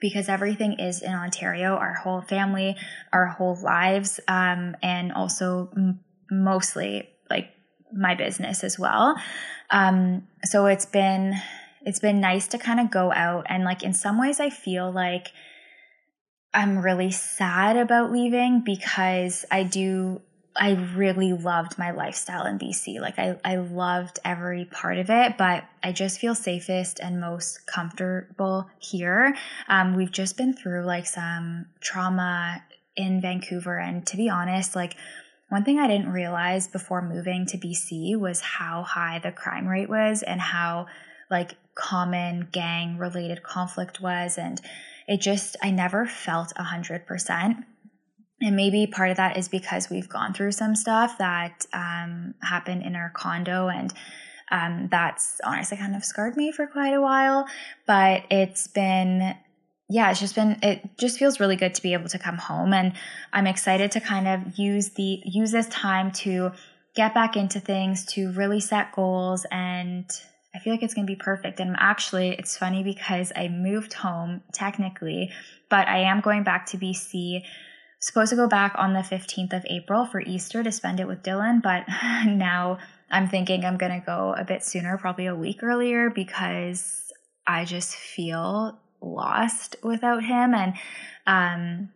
because 0.03 0.29
everything 0.29 0.75
is 0.75 1.01
in 1.01 1.13
Ontario, 1.15 1.77
our 1.77 1.95
whole 1.95 2.21
family, 2.21 2.77
our 3.13 3.27
whole 3.27 3.57
lives, 3.63 4.21
um, 4.29 4.77
and 4.83 5.13
also 5.13 5.71
m- 5.75 6.01
mostly 6.31 7.09
like 7.31 7.49
my 7.95 8.15
business 8.15 8.65
as 8.65 8.79
well. 8.79 9.17
Um, 9.71 10.27
so 10.45 10.67
it's 10.67 10.85
been 10.85 11.41
it's 11.85 12.01
been 12.01 12.21
nice 12.21 12.49
to 12.49 12.59
kind 12.59 12.81
of 12.81 12.91
go 12.91 13.13
out 13.13 13.47
and 13.49 13.65
like 13.65 13.83
in 13.83 13.95
some 13.95 14.21
ways 14.21 14.41
I 14.41 14.51
feel 14.51 14.93
like 14.93 15.33
I'm 16.53 16.79
really 16.79 17.11
sad 17.11 17.77
about 17.77 18.13
leaving 18.13 18.63
because 18.65 19.47
I 19.51 19.63
do 19.63 20.21
I 20.55 20.73
really 20.95 21.33
loved 21.33 21.79
my 21.79 21.93
lifestyle 21.93 22.45
in 22.45 22.59
BC. 22.59 23.01
Like 23.01 23.19
I, 23.19 23.39
I 23.45 23.57
loved 23.57 24.19
every 24.25 24.67
part 24.67 24.99
of 24.99 25.09
it, 25.09 25.39
but 25.39 25.65
I 25.83 25.93
just 25.93 26.19
feel 26.19 26.35
safest 26.35 27.01
and 27.01 27.21
most 27.21 27.67
comfortable 27.67 28.69
here. 28.79 29.35
Um, 29.69 29.95
we've 29.95 30.13
just 30.13 30.37
been 30.37 30.53
through 30.53 30.85
like 30.85 31.07
some 31.07 31.67
trauma 31.81 32.63
in 32.97 33.21
Vancouver. 33.21 33.79
And 33.79 34.07
to 34.09 34.17
be 34.17 34.29
honest, 34.29 34.77
like 34.77 34.97
one 35.49 35.65
thing 35.65 35.79
I 35.79 35.87
didn't 35.87 36.13
realize 36.13 36.69
before 36.69 37.03
moving 37.03 37.47
to 37.47 37.59
BC 37.59 38.19
was 38.19 38.41
how 38.41 38.83
high 38.83 39.21
the 39.23 39.33
crime 39.33 39.67
rate 39.67 39.89
was 39.89 40.23
and 40.23 40.41
how 40.41 40.87
like 41.31 41.57
common 41.75 42.49
gang 42.53 42.99
related 42.99 43.43
conflict 43.43 44.01
was. 44.01 44.37
And 44.37 44.61
it 45.09 45.21
just, 45.21 45.57
I 45.63 45.71
never 45.71 46.07
felt 46.07 46.53
a 46.57 46.63
hundred 46.63 47.07
percent. 47.07 47.65
And 48.43 48.57
maybe 48.57 48.87
part 48.87 49.11
of 49.11 49.17
that 49.19 49.37
is 49.37 49.49
because 49.49 49.89
we've 49.89 50.09
gone 50.09 50.35
through 50.35 50.53
some 50.53 50.75
stuff 50.75 51.19
that 51.19 51.65
um, 51.73 52.35
happened 52.43 52.83
in 52.83 52.97
our 52.97 53.11
condo 53.15 53.69
and 53.69 53.93
um, 54.51 54.89
that's 54.91 55.41
honestly 55.45 55.79
kind 55.79 55.97
of 55.97 56.05
scarred 56.05 56.37
me 56.37 56.53
for 56.53 56.67
quite 56.67 56.93
a 56.93 57.01
while. 57.01 57.47
But 57.87 58.25
it's 58.31 58.67
been 58.67 59.37
yeah, 59.89 60.11
it's 60.11 60.21
just 60.21 60.35
been 60.35 60.59
it 60.63 60.99
just 60.99 61.19
feels 61.19 61.39
really 61.39 61.57
good 61.57 61.75
to 61.75 61.83
be 61.83 61.93
able 61.93 62.09
to 62.09 62.19
come 62.19 62.39
home 62.39 62.73
and 62.73 62.95
I'm 63.33 63.47
excited 63.47 63.91
to 63.93 64.01
kind 64.01 64.27
of 64.27 64.59
use 64.59 64.91
the 64.91 65.23
use 65.25 65.53
this 65.53 65.69
time 65.69 66.11
to 66.13 66.53
get 66.95 67.15
back 67.15 67.37
into 67.37 67.61
things, 67.61 68.05
to 68.07 68.33
really 68.33 68.61
set 68.61 68.93
goals 68.93 69.47
and 69.51 70.11
I 70.55 70.59
feel 70.59 70.75
like 70.75 70.83
it's 70.83 70.93
going 70.95 71.07
to 71.07 71.11
be 71.11 71.17
perfect. 71.17 71.61
And 71.61 71.77
actually, 71.79 72.31
it's 72.31 72.59
funny 72.59 72.83
because 72.83 73.33
I 73.35 73.49
moved 73.49 73.95
home 73.95 74.43
technically, 74.53 75.31
but 75.71 75.89
I 75.89 76.01
am 76.01 76.21
going 76.21 76.43
back 76.43 76.67
to 76.67 76.79
BC. 76.79 77.43
Supposed 78.03 78.31
to 78.31 78.37
go 78.37 78.49
back 78.49 78.75
on 78.77 78.95
the 78.95 78.99
15th 78.99 79.53
of 79.53 79.65
April 79.71 80.07
for 80.07 80.21
Easter 80.21 80.65
to 80.65 80.73
spend 80.73 80.99
it 80.99 81.07
with 81.07 81.23
Dylan, 81.23 81.63
but 81.63 81.85
now 82.27 82.79
I'm 83.09 83.29
thinking 83.29 83.65
I'm 83.65 83.77
going 83.77 83.93
to 83.93 84.05
go 84.05 84.35
a 84.37 84.45
bit 84.45 84.65
sooner, 84.65 84.99
probably 84.99 85.27
a 85.27 85.37
week 85.37 85.63
earlier, 85.63 86.11
because 86.11 87.13
I 87.47 87.65
just 87.65 87.95
feel 87.95 88.77
lost 89.01 89.77
without 89.85 90.25
him. 90.25 90.53
And 90.53 90.75
um, 91.29 91.91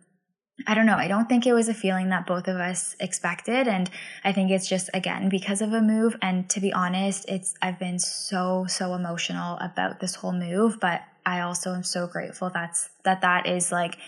I 0.65 0.75
don't 0.75 0.87
know. 0.87 0.95
I 0.95 1.09
don't 1.09 1.29
think 1.29 1.45
it 1.45 1.53
was 1.55 1.69
a 1.69 1.75
feeling 1.75 2.11
that 2.11 2.25
both 2.25 2.47
of 2.47 2.55
us 2.57 2.95
expected. 3.01 3.67
And 3.67 3.91
I 4.23 4.31
think 4.33 4.53
it's 4.53 4.69
just, 4.69 4.91
again, 4.95 5.29
because 5.29 5.61
of 5.61 5.73
a 5.73 5.83
move. 5.83 6.15
And 6.23 6.49
to 6.51 6.61
be 6.61 6.73
honest, 6.73 7.29
it's, 7.29 7.55
I've 7.61 7.81
been 7.81 7.99
so, 7.99 8.67
so 8.69 8.95
emotional 8.95 9.59
about 9.59 9.99
this 9.99 10.15
whole 10.15 10.33
move. 10.33 10.79
But 10.81 11.03
I 11.25 11.41
also 11.41 11.75
am 11.75 11.83
so 11.83 12.07
grateful 12.07 12.49
that's, 12.49 12.91
that 13.03 13.23
that 13.23 13.49
is 13.49 13.73
like 13.73 13.99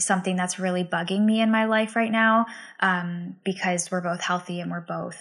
something 0.00 0.36
that's 0.36 0.58
really 0.58 0.84
bugging 0.84 1.24
me 1.24 1.40
in 1.40 1.50
my 1.50 1.66
life 1.66 1.96
right 1.96 2.10
now. 2.10 2.46
Um, 2.80 3.36
because 3.44 3.90
we're 3.90 4.00
both 4.00 4.20
healthy 4.20 4.60
and 4.60 4.70
we're 4.70 4.80
both 4.80 5.20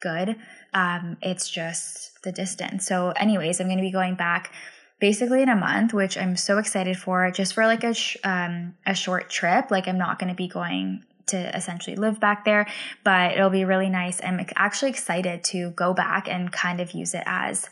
good. 0.00 0.36
Um, 0.74 1.16
it's 1.22 1.48
just 1.48 2.22
the 2.22 2.32
distance. 2.32 2.86
So, 2.86 3.10
anyways, 3.10 3.60
I'm 3.60 3.66
going 3.66 3.78
to 3.78 3.82
be 3.82 3.90
going 3.90 4.14
back 4.14 4.52
basically 5.00 5.42
in 5.42 5.48
a 5.48 5.56
month, 5.56 5.92
which 5.92 6.16
I'm 6.16 6.36
so 6.36 6.58
excited 6.58 6.96
for, 6.96 7.30
just 7.30 7.54
for 7.54 7.66
like 7.66 7.84
a 7.84 7.94
sh- 7.94 8.16
um, 8.24 8.74
a 8.86 8.94
short 8.94 9.30
trip. 9.30 9.70
Like 9.70 9.88
I'm 9.88 9.98
not 9.98 10.18
going 10.18 10.30
to 10.30 10.34
be 10.34 10.48
going 10.48 11.04
to 11.26 11.56
essentially 11.56 11.96
live 11.96 12.20
back 12.20 12.44
there, 12.44 12.66
but 13.04 13.32
it'll 13.32 13.50
be 13.50 13.64
really 13.64 13.90
nice. 13.90 14.20
I'm 14.22 14.44
actually 14.54 14.90
excited 14.90 15.42
to 15.44 15.70
go 15.70 15.92
back 15.92 16.28
and 16.28 16.52
kind 16.52 16.80
of 16.80 16.92
use 16.92 17.14
it 17.14 17.24
as 17.26 17.68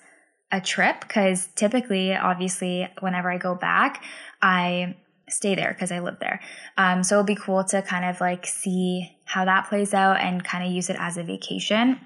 a 0.51 0.61
trip 0.61 1.01
because 1.01 1.49
typically, 1.55 2.15
obviously, 2.15 2.89
whenever 3.01 3.31
I 3.31 3.39
go 3.39 3.55
back, 3.55 4.03
I 4.43 4.97
stay 5.29 5.55
there 5.55 5.73
because 5.73 5.91
I 5.91 6.01
live 6.01 6.19
there. 6.21 6.41
Um, 6.77 7.03
so 7.03 7.17
it'll 7.17 7.25
be 7.25 7.35
cool 7.35 7.65
to 7.65 7.83
kind 7.83 8.05
of 8.05 8.21
like 8.21 8.47
see 8.47 9.11
how 9.25 9.45
that 9.45 9.69
plays 9.69 9.95
out 9.95 10.21
and 10.21 10.45
kind 10.45 10.65
of 10.65 10.73
use 10.73 10.91
it 10.91 10.97
as 10.99 11.17
a 11.17 11.23
vacation. 11.23 12.01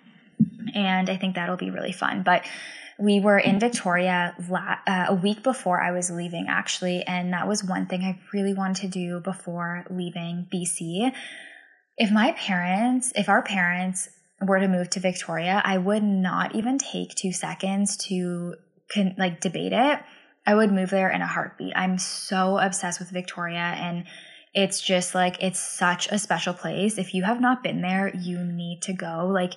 And 0.75 1.11
I 1.11 1.17
think 1.17 1.35
that'll 1.35 1.57
be 1.57 1.71
really 1.71 1.93
fun. 1.93 2.23
But 2.23 2.45
we 2.99 3.21
were 3.21 3.39
in 3.39 3.61
Victoria 3.61 4.35
la- 4.49 4.79
uh, 4.87 5.07
a 5.09 5.15
week 5.15 5.43
before 5.43 5.81
I 5.81 5.93
was 5.93 6.11
leaving, 6.11 6.47
actually, 6.49 7.03
and 7.05 7.33
that 7.33 7.47
was 7.47 7.63
one 7.63 7.87
thing 7.87 8.03
I 8.03 8.19
really 8.33 8.55
wanted 8.55 8.83
to 8.83 8.89
do 8.89 9.21
before 9.21 9.85
leaving 9.89 10.49
BC. 10.53 11.13
If 11.97 12.11
my 12.11 12.33
parents, 12.33 13.13
if 13.15 13.29
our 13.29 13.43
parents 13.43 14.09
were 14.41 14.59
to 14.59 14.69
move 14.69 14.91
to 14.91 15.01
Victoria, 15.01 15.63
I 15.65 15.79
would 15.79 16.03
not 16.03 16.55
even 16.55 16.79
take 16.79 17.15
two 17.15 17.33
seconds 17.33 17.97
to 18.09 18.57
con- 18.93 19.15
like 19.17 19.41
debate 19.41 19.73
it. 19.73 20.01
I 20.49 20.55
would 20.55 20.73
move 20.73 20.91
there 20.91 21.11
in 21.11 21.21
a 21.21 21.27
heartbeat. 21.27 21.75
I'm 21.77 21.99
so 21.99 22.59
obsessed 22.59 23.01
with 23.01 23.11
Victoria 23.11 23.75
and 23.77 24.05
it's 24.55 24.81
just 24.81 25.15
like 25.15 25.37
it's 25.43 25.61
such 25.61 26.11
a 26.11 26.19
special 26.19 26.55
place. 26.55 26.97
If 26.97 27.15
you 27.15 27.23
have 27.23 27.41
not 27.41 27.63
been 27.63 27.83
there, 27.83 28.11
you 28.17 28.43
need 28.43 28.81
to 28.83 28.95
go. 28.95 29.29
Like 29.31 29.55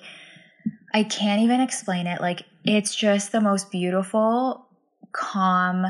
I 0.94 1.04
can't 1.04 1.42
even 1.42 1.60
explain 1.60 2.06
it. 2.06 2.20
Like, 2.20 2.42
it's 2.64 2.94
just 2.94 3.32
the 3.32 3.40
most 3.40 3.70
beautiful, 3.70 4.66
calm 5.12 5.86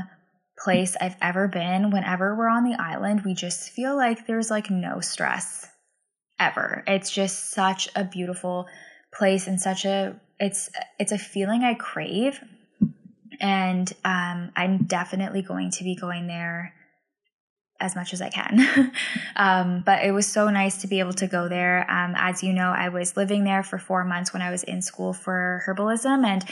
place 0.58 0.96
I've 1.00 1.16
ever 1.20 1.48
been. 1.48 1.90
Whenever 1.90 2.36
we're 2.36 2.48
on 2.48 2.64
the 2.64 2.80
island, 2.80 3.22
we 3.24 3.34
just 3.34 3.70
feel 3.70 3.96
like 3.96 4.26
there's 4.26 4.50
like 4.50 4.70
no 4.70 5.00
stress 5.00 5.68
ever. 6.38 6.84
It's 6.86 7.10
just 7.10 7.50
such 7.50 7.88
a 7.96 8.04
beautiful 8.04 8.66
place 9.12 9.46
and 9.46 9.60
such 9.60 9.84
a 9.84 10.18
it's 10.40 10.70
it's 10.98 11.12
a 11.12 11.18
feeling 11.18 11.62
I 11.62 11.74
crave. 11.74 12.40
And 13.42 13.92
um, 14.04 14.52
I'm 14.56 14.84
definitely 14.84 15.42
going 15.42 15.70
to 15.72 15.84
be 15.84 15.94
going 15.94 16.28
there 16.28 16.72
as 17.82 17.94
much 17.94 18.12
as 18.12 18.22
I 18.22 18.30
can. 18.30 18.92
um, 19.36 19.82
but 19.84 20.04
it 20.04 20.12
was 20.12 20.26
so 20.26 20.48
nice 20.48 20.80
to 20.82 20.86
be 20.86 21.00
able 21.00 21.12
to 21.14 21.26
go 21.26 21.48
there. 21.48 21.90
Um, 21.90 22.14
as 22.16 22.42
you 22.42 22.52
know, 22.52 22.70
I 22.70 22.88
was 22.88 23.16
living 23.16 23.44
there 23.44 23.62
for 23.62 23.78
four 23.78 24.04
months 24.04 24.32
when 24.32 24.40
I 24.40 24.50
was 24.50 24.62
in 24.62 24.80
school 24.80 25.12
for 25.12 25.62
herbalism, 25.66 26.24
and 26.24 26.44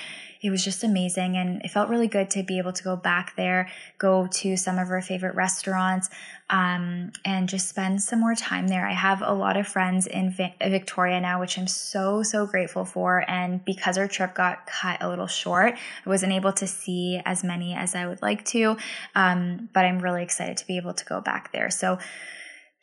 it 0.43 0.51
was 0.51 0.64
just 0.64 0.83
amazing 0.83 1.37
and 1.37 1.62
it 1.62 1.71
felt 1.71 1.90
really 1.90 2.09
good 2.09 2.31
to 2.31 2.43
be 2.43 2.59
able 2.59 2.73
to 2.73 2.83
go 2.83 2.97
back 2.97 3.37
there, 3.37 3.69
go 3.99 4.27
to 4.27 4.57
some 4.57 4.79
of 4.79 4.90
our 4.90 5.03
favorite 5.03 5.35
restaurants, 5.35 6.09
um, 6.49 7.12
and 7.25 7.49
just 7.49 7.69
spend 7.69 8.03
some 8.03 8.21
more 8.21 8.35
time 8.35 8.66
there. 8.66 8.87
I 8.87 8.93
have 8.93 9.23
a 9.23 9.33
lot 9.33 9.57
of 9.57 9.69
friends 9.69 10.07
in 10.07 10.31
Vi- 10.31 10.57
Victoria 10.61 11.21
now, 11.21 11.40
which 11.40 11.59
I'm 11.59 11.66
so, 11.66 12.23
so 12.23 12.47
grateful 12.47 12.85
for. 12.85 13.25
And 13.29 13.64
because 13.64 13.99
our 13.99 14.09
trip 14.09 14.35
got 14.35 14.66
cut 14.66 15.03
a 15.03 15.09
little 15.09 15.27
short, 15.27 15.75
I 15.75 16.09
wasn't 16.09 16.33
able 16.33 16.53
to 16.55 16.66
see 16.66 17.21
as 17.25 17.45
many 17.45 17.75
as 17.75 17.95
I 17.95 18.07
would 18.07 18.23
like 18.23 18.45
to. 18.47 18.77
Um, 19.14 19.69
but 19.73 19.85
I'm 19.85 20.01
really 20.01 20.23
excited 20.23 20.57
to 20.57 20.66
be 20.66 20.77
able 20.77 20.95
to 20.95 21.05
go 21.05 21.19
back 21.20 21.52
there. 21.52 21.70
So, 21.70 21.98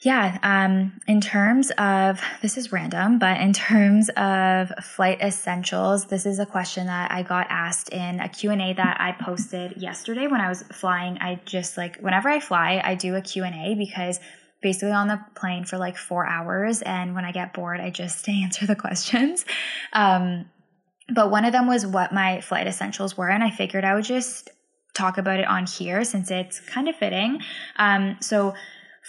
yeah, 0.01 0.37
um, 0.43 0.99
in 1.07 1.21
terms 1.21 1.71
of 1.71 2.21
this 2.43 2.55
is 2.57 2.71
random, 2.71 3.17
but 3.17 3.41
in 3.41 3.53
terms 3.53 4.09
of 4.09 4.69
flight 4.83 5.21
essentials, 5.21 6.05
this 6.05 6.25
is 6.25 6.39
a 6.39 6.45
question 6.45 6.87
that 6.87 7.11
I 7.11 7.23
got 7.23 7.47
asked 7.49 7.89
in 7.89 8.19
a 8.19 8.29
Q&A 8.29 8.73
that 8.73 8.97
I 8.99 9.13
posted 9.13 9.77
yesterday 9.77 10.27
when 10.27 10.41
I 10.41 10.49
was 10.49 10.63
flying. 10.71 11.17
I 11.19 11.41
just 11.45 11.77
like 11.77 11.97
whenever 11.97 12.29
I 12.29 12.39
fly, 12.39 12.81
I 12.83 12.95
do 12.95 13.15
a 13.15 13.21
Q&A 13.21 13.75
because 13.75 14.19
basically 14.61 14.91
on 14.91 15.07
the 15.07 15.19
plane 15.35 15.65
for 15.65 15.77
like 15.77 15.97
4 15.97 16.27
hours 16.27 16.81
and 16.81 17.15
when 17.15 17.25
I 17.25 17.31
get 17.31 17.53
bored, 17.53 17.79
I 17.79 17.89
just 17.89 18.27
answer 18.29 18.67
the 18.67 18.75
questions. 18.75 19.45
Um, 19.93 20.45
but 21.09 21.31
one 21.31 21.45
of 21.45 21.53
them 21.53 21.67
was 21.67 21.87
what 21.87 22.13
my 22.13 22.41
flight 22.41 22.67
essentials 22.67 23.17
were 23.17 23.29
and 23.29 23.43
I 23.43 23.49
figured 23.49 23.83
I 23.83 23.95
would 23.95 24.03
just 24.03 24.51
talk 24.97 25.17
about 25.17 25.39
it 25.39 25.47
on 25.47 25.65
here 25.65 26.03
since 26.03 26.31
it's 26.31 26.59
kind 26.59 26.87
of 26.87 26.95
fitting. 26.95 27.41
Um, 27.77 28.17
so 28.19 28.53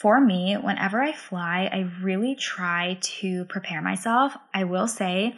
for 0.01 0.21
me, 0.21 0.55
whenever 0.55 1.03
I 1.03 1.13
fly, 1.13 1.69
I 1.73 1.91
really 2.03 2.37
try 2.37 2.99
to 3.01 3.45
prepare 3.47 3.83
myself. 3.83 4.37
I 4.55 4.65
will 4.65 4.87
say 4.87 5.37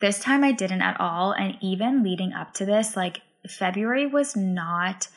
this 0.00 0.20
time 0.20 0.44
I 0.44 0.52
didn't 0.52 0.82
at 0.82 1.00
all. 1.00 1.32
And 1.32 1.56
even 1.60 2.04
leading 2.04 2.32
up 2.32 2.54
to 2.54 2.64
this, 2.64 2.96
like 2.96 3.22
February 3.48 4.06
was 4.06 4.36
not 4.36 5.08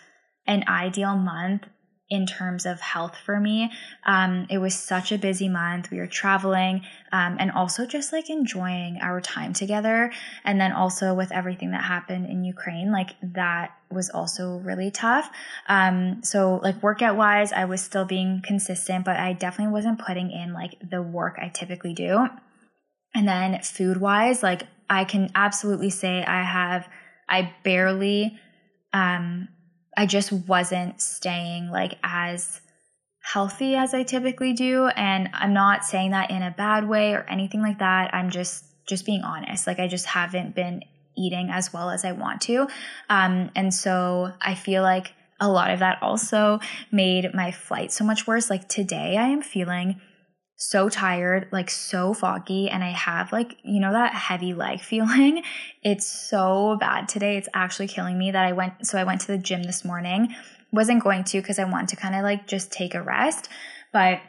an 0.47 0.63
ideal 0.67 1.15
month 1.15 1.67
in 2.11 2.25
terms 2.25 2.65
of 2.65 2.81
health 2.81 3.15
for 3.25 3.39
me. 3.39 3.71
Um, 4.05 4.45
it 4.49 4.57
was 4.57 4.75
such 4.75 5.13
a 5.13 5.17
busy 5.17 5.47
month. 5.47 5.89
We 5.89 5.97
were 5.97 6.07
traveling 6.07 6.81
um, 7.13 7.37
and 7.39 7.49
also 7.51 7.85
just 7.85 8.11
like 8.11 8.29
enjoying 8.29 8.99
our 9.01 9.21
time 9.21 9.53
together. 9.53 10.11
And 10.43 10.59
then 10.59 10.73
also 10.73 11.13
with 11.13 11.31
everything 11.31 11.71
that 11.71 11.85
happened 11.85 12.25
in 12.25 12.43
Ukraine, 12.43 12.91
like 12.91 13.11
that 13.23 13.71
was 13.89 14.09
also 14.09 14.57
really 14.57 14.91
tough. 14.91 15.31
Um, 15.69 16.21
so, 16.21 16.59
like 16.61 16.83
workout 16.83 17.15
wise, 17.15 17.53
I 17.53 17.63
was 17.63 17.81
still 17.81 18.05
being 18.05 18.41
consistent, 18.45 19.05
but 19.05 19.15
I 19.15 19.31
definitely 19.31 19.71
wasn't 19.73 19.99
putting 19.99 20.31
in 20.31 20.53
like 20.53 20.75
the 20.87 21.01
work 21.01 21.39
I 21.41 21.47
typically 21.47 21.93
do. 21.93 22.27
And 23.15 23.27
then 23.27 23.61
food 23.61 23.97
wise, 23.97 24.43
like 24.43 24.63
I 24.89 25.05
can 25.05 25.31
absolutely 25.33 25.89
say 25.89 26.23
I 26.25 26.43
have, 26.43 26.89
I 27.29 27.53
barely, 27.63 28.37
um, 28.91 29.47
I 29.97 30.05
just 30.05 30.31
wasn't 30.31 31.01
staying 31.01 31.69
like 31.69 31.97
as 32.03 32.61
healthy 33.21 33.75
as 33.75 33.93
I 33.93 34.03
typically 34.03 34.53
do 34.53 34.87
and 34.87 35.29
I'm 35.33 35.53
not 35.53 35.85
saying 35.85 36.11
that 36.11 36.31
in 36.31 36.41
a 36.41 36.51
bad 36.51 36.87
way 36.87 37.13
or 37.13 37.25
anything 37.29 37.61
like 37.61 37.79
that. 37.79 38.13
I'm 38.13 38.29
just 38.29 38.65
just 38.87 39.05
being 39.05 39.21
honest. 39.21 39.67
Like 39.67 39.79
I 39.79 39.87
just 39.87 40.05
haven't 40.07 40.55
been 40.55 40.81
eating 41.15 41.49
as 41.51 41.71
well 41.71 41.89
as 41.89 42.03
I 42.03 42.13
want 42.13 42.41
to. 42.41 42.67
Um 43.09 43.51
and 43.55 43.73
so 43.73 44.31
I 44.41 44.55
feel 44.55 44.81
like 44.81 45.13
a 45.39 45.49
lot 45.49 45.71
of 45.71 45.79
that 45.79 46.01
also 46.01 46.59
made 46.91 47.33
my 47.33 47.51
flight 47.51 47.91
so 47.91 48.03
much 48.03 48.27
worse. 48.27 48.49
Like 48.49 48.67
today 48.67 49.17
I 49.17 49.27
am 49.27 49.41
feeling 49.41 50.01
so 50.61 50.89
tired, 50.89 51.47
like 51.51 51.71
so 51.71 52.13
foggy, 52.13 52.69
and 52.69 52.83
I 52.83 52.91
have 52.91 53.31
like, 53.31 53.57
you 53.63 53.79
know, 53.79 53.91
that 53.93 54.13
heavy 54.13 54.53
leg 54.53 54.79
feeling. 54.91 55.43
It's 55.81 56.05
so 56.05 56.77
bad 56.79 57.09
today. 57.09 57.37
It's 57.37 57.49
actually 57.53 57.87
killing 57.87 58.17
me 58.17 58.31
that 58.31 58.45
I 58.45 58.51
went, 58.51 58.85
so 58.85 58.97
I 58.97 59.03
went 59.03 59.21
to 59.21 59.27
the 59.27 59.37
gym 59.37 59.63
this 59.63 59.83
morning. 59.83 60.35
Wasn't 60.71 61.03
going 61.03 61.23
to 61.25 61.41
because 61.41 61.57
I 61.57 61.63
want 61.63 61.89
to 61.89 61.95
kind 61.95 62.15
of 62.15 62.21
like 62.21 62.47
just 62.47 62.71
take 62.71 62.93
a 62.93 63.01
rest, 63.01 63.49
but 63.91 64.21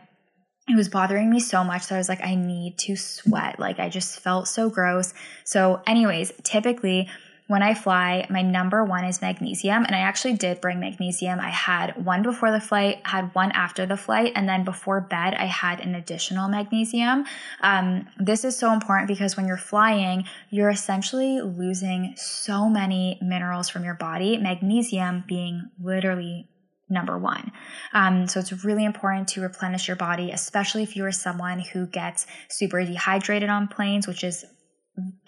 it 0.69 0.77
was 0.77 0.89
bothering 0.89 1.29
me 1.29 1.39
so 1.39 1.63
much 1.63 1.89
that 1.89 1.97
I 1.97 1.99
was 1.99 2.09
like, 2.09 2.25
I 2.25 2.35
need 2.35 2.79
to 2.79 2.97
sweat. 2.97 3.59
Like, 3.59 3.79
I 3.79 3.89
just 3.89 4.21
felt 4.21 4.49
so 4.49 4.71
gross. 4.71 5.13
So, 5.45 5.83
anyways, 5.87 6.33
typically, 6.45 7.09
when 7.53 7.63
I 7.63 7.75
fly, 7.75 8.27
my 8.31 8.41
number 8.41 8.83
one 8.83 9.05
is 9.05 9.21
magnesium. 9.21 9.85
And 9.85 9.95
I 9.95 9.99
actually 9.99 10.33
did 10.33 10.63
bring 10.63 10.81
magnesium. 10.81 11.39
I 11.39 11.51
had 11.51 12.03
one 12.03 12.23
before 12.23 12.51
the 12.51 12.61
flight, 12.61 13.03
had 13.05 13.35
one 13.35 13.53
after 13.53 13.85
the 13.85 13.99
flight, 13.99 14.33
and 14.35 14.49
then 14.49 14.65
before 14.65 15.03
bed, 15.03 15.35
I 15.35 15.45
had 15.45 15.81
an 15.81 15.95
additional 15.95 16.49
magnesium. 16.49 17.27
Um, 17.61 18.09
this 18.19 18.47
is 18.47 18.57
so 18.57 18.73
important 18.73 19.07
because 19.07 19.37
when 19.37 19.47
you're 19.47 19.59
flying, 19.59 20.25
you're 20.49 20.71
essentially 20.71 21.43
losing 21.43 22.15
so 22.17 22.71
many 22.71 23.19
minerals 23.21 23.69
from 23.69 23.85
your 23.85 23.97
body, 23.97 24.39
magnesium 24.39 25.23
being 25.29 25.69
literally 25.79 26.49
number 26.89 27.19
one. 27.19 27.53
Um, 27.93 28.29
so 28.29 28.41
it's 28.41 28.65
really 28.65 28.87
important 28.87 29.29
to 29.29 29.43
replenish 29.43 29.89
your 29.89 29.99
body, 29.99 30.31
especially 30.31 30.85
if 30.85 30.97
you 30.97 31.05
are 31.05 31.13
someone 31.13 31.61
who 31.61 31.87
gets 31.87 32.27
super 32.49 32.83
dehydrated 32.83 33.51
on 33.51 33.69
planes, 33.69 34.07
which 34.07 34.25
is 34.25 34.47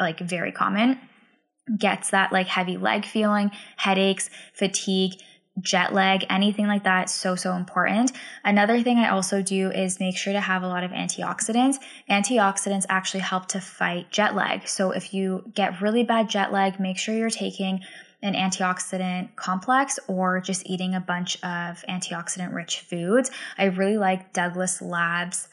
like 0.00 0.20
very 0.20 0.52
common 0.52 0.98
gets 1.78 2.10
that 2.10 2.32
like 2.32 2.46
heavy 2.46 2.76
leg 2.76 3.04
feeling, 3.04 3.50
headaches, 3.76 4.30
fatigue, 4.52 5.14
jet 5.60 5.94
lag, 5.94 6.24
anything 6.28 6.66
like 6.66 6.84
that, 6.84 7.08
so, 7.08 7.36
so 7.36 7.54
important. 7.54 8.12
Another 8.44 8.82
thing 8.82 8.98
I 8.98 9.10
also 9.10 9.40
do 9.40 9.70
is 9.70 10.00
make 10.00 10.16
sure 10.16 10.32
to 10.32 10.40
have 10.40 10.62
a 10.62 10.68
lot 10.68 10.82
of 10.82 10.90
antioxidants. 10.90 11.76
Antioxidants 12.10 12.84
actually 12.88 13.20
help 13.20 13.46
to 13.48 13.60
fight 13.60 14.10
jet 14.10 14.34
lag. 14.34 14.66
So 14.66 14.90
if 14.90 15.14
you 15.14 15.44
get 15.54 15.80
really 15.80 16.02
bad 16.02 16.28
jet 16.28 16.52
lag, 16.52 16.80
make 16.80 16.98
sure 16.98 17.14
you're 17.14 17.30
taking 17.30 17.80
an 18.20 18.34
antioxidant 18.34 19.36
complex 19.36 19.98
or 20.08 20.40
just 20.40 20.66
eating 20.66 20.94
a 20.94 21.00
bunch 21.00 21.36
of 21.36 21.84
antioxidant 21.88 22.52
rich 22.52 22.80
foods. 22.80 23.30
I 23.56 23.64
really 23.64 23.98
like 23.98 24.32
Douglas 24.32 24.82
Labs. 24.82 25.48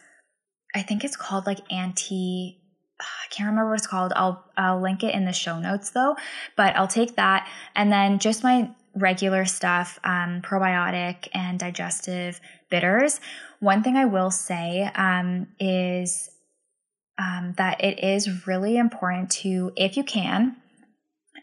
I 0.73 0.81
think 0.81 1.03
it's 1.03 1.17
called 1.17 1.45
like 1.45 1.71
anti 1.71 2.60
I 3.01 3.27
can't 3.29 3.49
remember 3.49 3.71
what 3.71 3.79
it's 3.79 3.87
called. 3.87 4.13
I'll 4.15 4.43
I'll 4.57 4.79
link 4.79 5.03
it 5.03 5.13
in 5.13 5.25
the 5.25 5.33
show 5.33 5.59
notes 5.59 5.89
though. 5.91 6.15
But 6.55 6.75
I'll 6.75 6.87
take 6.87 7.15
that 7.15 7.47
and 7.75 7.91
then 7.91 8.19
just 8.19 8.43
my 8.43 8.69
regular 8.95 9.45
stuff, 9.45 9.99
um, 10.03 10.41
probiotic 10.41 11.27
and 11.33 11.59
digestive 11.59 12.39
bitters. 12.69 13.19
One 13.59 13.83
thing 13.83 13.95
I 13.95 14.05
will 14.05 14.31
say 14.31 14.89
um, 14.95 15.47
is 15.59 16.29
um, 17.17 17.53
that 17.57 17.83
it 17.83 18.03
is 18.03 18.47
really 18.47 18.77
important 18.77 19.29
to, 19.31 19.71
if 19.75 19.95
you 19.95 20.03
can, 20.03 20.57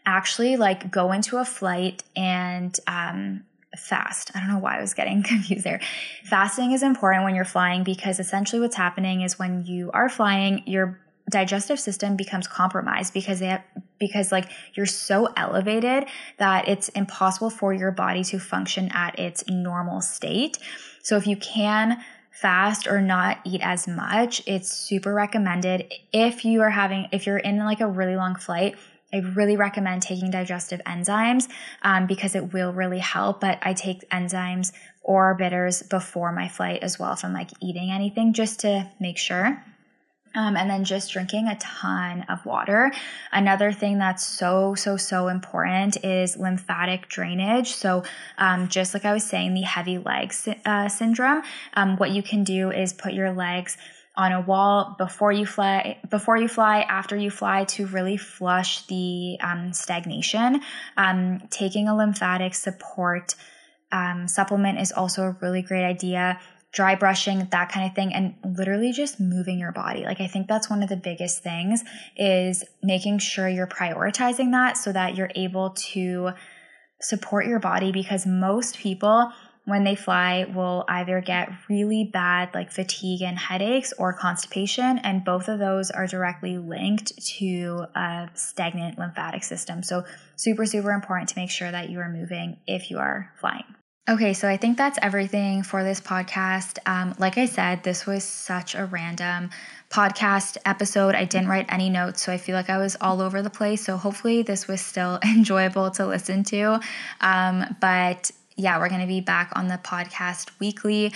actually 0.05 0.57
like 0.57 0.91
go 0.91 1.11
into 1.11 1.37
a 1.37 1.45
flight 1.45 2.03
and 2.15 2.77
um, 2.87 3.43
fast. 3.77 4.31
I 4.35 4.39
don't 4.39 4.49
know 4.49 4.59
why 4.59 4.77
I 4.77 4.81
was 4.81 4.93
getting 4.93 5.23
confused 5.23 5.63
there. 5.63 5.81
Fasting 6.23 6.71
is 6.71 6.83
important 6.83 7.23
when 7.23 7.35
you're 7.35 7.45
flying 7.45 7.83
because 7.83 8.19
essentially 8.19 8.61
what's 8.61 8.75
happening 8.75 9.21
is 9.21 9.39
when 9.39 9.65
you 9.65 9.91
are 9.91 10.09
flying, 10.09 10.63
your 10.65 10.99
digestive 11.29 11.79
system 11.79 12.15
becomes 12.15 12.47
compromised 12.47 13.13
because 13.13 13.39
they 13.39 13.47
have, 13.47 13.63
because 13.99 14.31
like 14.31 14.49
you're 14.73 14.85
so 14.85 15.29
elevated 15.37 16.05
that 16.37 16.67
it's 16.67 16.89
impossible 16.89 17.49
for 17.49 17.73
your 17.73 17.91
body 17.91 18.23
to 18.25 18.39
function 18.39 18.89
at 18.93 19.17
its 19.19 19.47
normal 19.47 20.01
state. 20.01 20.57
So 21.03 21.15
if 21.17 21.27
you 21.27 21.37
can 21.37 22.01
fast 22.31 22.87
or 22.87 23.01
not 23.01 23.39
eat 23.45 23.61
as 23.63 23.87
much, 23.87 24.41
it's 24.45 24.71
super 24.71 25.13
recommended 25.13 25.93
if 26.11 26.45
you 26.45 26.61
are 26.61 26.69
having 26.69 27.07
if 27.11 27.25
you're 27.25 27.37
in 27.37 27.57
like 27.59 27.81
a 27.81 27.87
really 27.87 28.15
long 28.15 28.35
flight 28.35 28.75
I 29.11 29.17
really 29.17 29.57
recommend 29.57 30.03
taking 30.03 30.29
digestive 30.29 30.81
enzymes 30.85 31.47
um, 31.81 32.05
because 32.05 32.35
it 32.35 32.53
will 32.53 32.71
really 32.71 32.99
help. 32.99 33.41
But 33.41 33.57
I 33.61 33.73
take 33.73 34.07
enzymes 34.09 34.71
or 35.01 35.33
bitters 35.33 35.81
before 35.81 36.31
my 36.31 36.47
flight 36.47 36.83
as 36.83 36.99
well 36.99 37.13
if 37.13 37.25
I'm 37.25 37.33
like 37.33 37.49
eating 37.61 37.91
anything 37.91 38.33
just 38.33 38.59
to 38.61 38.87
make 38.99 39.17
sure. 39.17 39.63
Um, 40.35 40.55
and 40.55 40.69
then 40.69 40.83
just 40.83 41.11
drinking 41.11 41.47
a 41.47 41.57
ton 41.57 42.23
of 42.29 42.45
water. 42.45 42.91
Another 43.31 43.71
thing 43.71 43.97
that's 43.97 44.23
so, 44.23 44.75
so, 44.75 44.95
so 44.95 45.27
important 45.27 46.03
is 46.05 46.37
lymphatic 46.37 47.07
drainage. 47.09 47.71
So, 47.71 48.03
um, 48.37 48.67
just 48.67 48.93
like 48.93 49.05
I 49.05 49.13
was 49.13 49.23
saying, 49.23 49.55
the 49.55 49.61
heavy 49.61 49.97
leg 49.97 50.31
uh, 50.65 50.87
syndrome, 50.87 51.41
um, 51.73 51.97
what 51.97 52.11
you 52.11 52.21
can 52.21 52.43
do 52.43 52.69
is 52.69 52.93
put 52.93 53.13
your 53.13 53.31
legs 53.31 53.75
on 54.19 54.33
a 54.33 54.41
wall 54.41 54.95
before 54.97 55.31
you 55.31 55.45
fly 55.45 55.97
before 56.09 56.35
you 56.35 56.49
fly 56.49 56.81
after 56.81 57.15
you 57.15 57.31
fly 57.31 57.63
to 57.63 57.87
really 57.87 58.17
flush 58.17 58.85
the 58.87 59.37
um, 59.41 59.71
stagnation 59.71 60.61
um, 60.97 61.39
taking 61.49 61.87
a 61.87 61.95
lymphatic 61.95 62.53
support 62.53 63.35
um, 63.93 64.27
supplement 64.27 64.77
is 64.77 64.91
also 64.91 65.23
a 65.23 65.37
really 65.41 65.61
great 65.61 65.85
idea 65.85 66.37
dry 66.71 66.95
brushing 66.95 67.47
that 67.51 67.71
kind 67.71 67.87
of 67.87 67.95
thing 67.95 68.13
and 68.13 68.35
literally 68.57 68.91
just 68.91 69.19
moving 69.19 69.59
your 69.59 69.71
body. 69.71 70.03
Like 70.03 70.21
i 70.21 70.27
think 70.27 70.47
that's 70.47 70.69
one 70.69 70.83
of 70.83 70.89
the 70.89 70.97
biggest 70.97 71.43
things 71.43 71.83
is 72.15 72.63
making 72.83 73.19
sure 73.19 73.47
you're 73.47 73.67
prioritizing 73.67 74.51
that 74.51 74.77
so 74.77 74.91
that 74.91 75.15
you're 75.15 75.31
able 75.35 75.71
to 75.71 76.31
support 77.01 77.47
your 77.47 77.59
body 77.59 77.91
because 77.91 78.25
most 78.25 78.77
people 78.77 79.31
when 79.65 79.83
they 79.83 79.95
fly 79.95 80.45
will 80.53 80.83
either 80.89 81.21
get 81.21 81.49
really 81.69 82.09
bad 82.11 82.49
like 82.53 82.71
fatigue 82.71 83.21
and 83.21 83.37
headaches 83.37 83.93
or 83.97 84.13
constipation 84.13 84.97
and 84.99 85.23
both 85.23 85.47
of 85.47 85.59
those 85.59 85.91
are 85.91 86.07
directly 86.07 86.57
linked 86.57 87.15
to 87.23 87.85
a 87.95 88.27
stagnant 88.33 88.97
lymphatic 88.97 89.43
system. 89.43 89.83
So 89.83 90.03
super 90.35 90.65
super 90.65 90.91
important 90.91 91.29
to 91.29 91.39
make 91.39 91.51
sure 91.51 91.71
that 91.71 91.89
you 91.89 91.99
are 91.99 92.09
moving 92.09 92.57
if 92.67 92.89
you 92.89 92.97
are 92.97 93.31
flying 93.39 93.63
Okay, 94.09 94.33
so 94.33 94.47
I 94.47 94.57
think 94.57 94.75
that's 94.75 94.97
everything 95.03 95.61
for 95.61 95.83
this 95.83 96.01
podcast. 96.01 96.79
Um, 96.87 97.13
like 97.19 97.37
I 97.37 97.45
said, 97.45 97.83
this 97.83 98.07
was 98.07 98.23
such 98.23 98.73
a 98.73 98.85
random 98.85 99.51
podcast 99.91 100.57
episode. 100.65 101.13
I 101.13 101.25
didn't 101.25 101.47
write 101.47 101.67
any 101.69 101.91
notes, 101.91 102.23
so 102.23 102.31
I 102.31 102.37
feel 102.37 102.55
like 102.55 102.71
I 102.71 102.79
was 102.79 102.97
all 103.01 103.21
over 103.21 103.43
the 103.43 103.51
place. 103.51 103.85
So 103.85 103.97
hopefully, 103.97 104.41
this 104.41 104.67
was 104.67 104.81
still 104.81 105.19
enjoyable 105.23 105.91
to 105.91 106.07
listen 106.07 106.43
to. 106.45 106.79
Um, 107.21 107.75
but 107.79 108.31
yeah, 108.55 108.79
we're 108.79 108.89
going 108.89 109.01
to 109.01 109.07
be 109.07 109.21
back 109.21 109.51
on 109.55 109.67
the 109.67 109.79
podcast 109.83 110.49
weekly. 110.59 111.13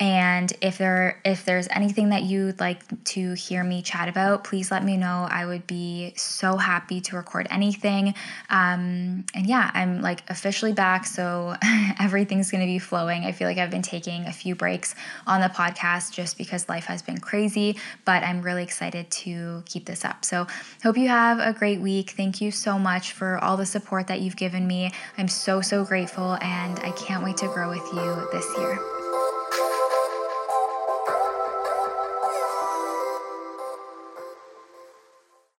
And 0.00 0.52
if 0.60 0.78
there 0.78 1.20
if 1.24 1.44
there's 1.44 1.68
anything 1.70 2.08
that 2.08 2.24
you'd 2.24 2.58
like 2.58 2.82
to 3.04 3.34
hear 3.34 3.62
me 3.62 3.82
chat 3.82 4.08
about, 4.08 4.42
please 4.42 4.70
let 4.70 4.84
me 4.84 4.96
know. 4.96 5.28
I 5.30 5.46
would 5.46 5.66
be 5.66 6.14
so 6.16 6.56
happy 6.56 7.00
to 7.02 7.16
record 7.16 7.46
anything. 7.50 8.14
Um, 8.50 9.24
and 9.34 9.46
yeah, 9.46 9.70
I'm 9.72 10.00
like 10.00 10.28
officially 10.28 10.72
back, 10.72 11.06
so 11.06 11.54
everything's 12.00 12.50
to 12.50 12.58
be 12.58 12.78
flowing. 12.78 13.24
I 13.24 13.32
feel 13.32 13.48
like 13.48 13.58
I've 13.58 13.70
been 13.70 13.82
taking 13.82 14.26
a 14.26 14.32
few 14.32 14.54
breaks 14.54 14.94
on 15.26 15.40
the 15.40 15.48
podcast 15.48 16.12
just 16.12 16.38
because 16.38 16.68
life 16.68 16.86
has 16.86 17.02
been 17.02 17.18
crazy, 17.18 17.76
but 18.04 18.22
I'm 18.22 18.42
really 18.42 18.62
excited 18.62 19.10
to 19.10 19.62
keep 19.66 19.86
this 19.86 20.04
up. 20.04 20.24
So 20.24 20.46
hope 20.82 20.96
you 20.96 21.08
have 21.08 21.38
a 21.38 21.52
great 21.52 21.80
week. 21.80 22.10
Thank 22.10 22.40
you 22.40 22.50
so 22.50 22.78
much 22.78 23.12
for 23.12 23.38
all 23.38 23.56
the 23.56 23.66
support 23.66 24.06
that 24.08 24.20
you've 24.20 24.36
given 24.36 24.66
me. 24.66 24.92
I'm 25.18 25.28
so 25.28 25.60
so 25.60 25.84
grateful, 25.84 26.34
and 26.40 26.78
I 26.80 26.90
can't 26.92 27.24
wait 27.24 27.36
to 27.38 27.46
grow 27.46 27.70
with 27.70 27.86
you 27.92 28.28
this 28.32 28.46
year. 28.58 28.93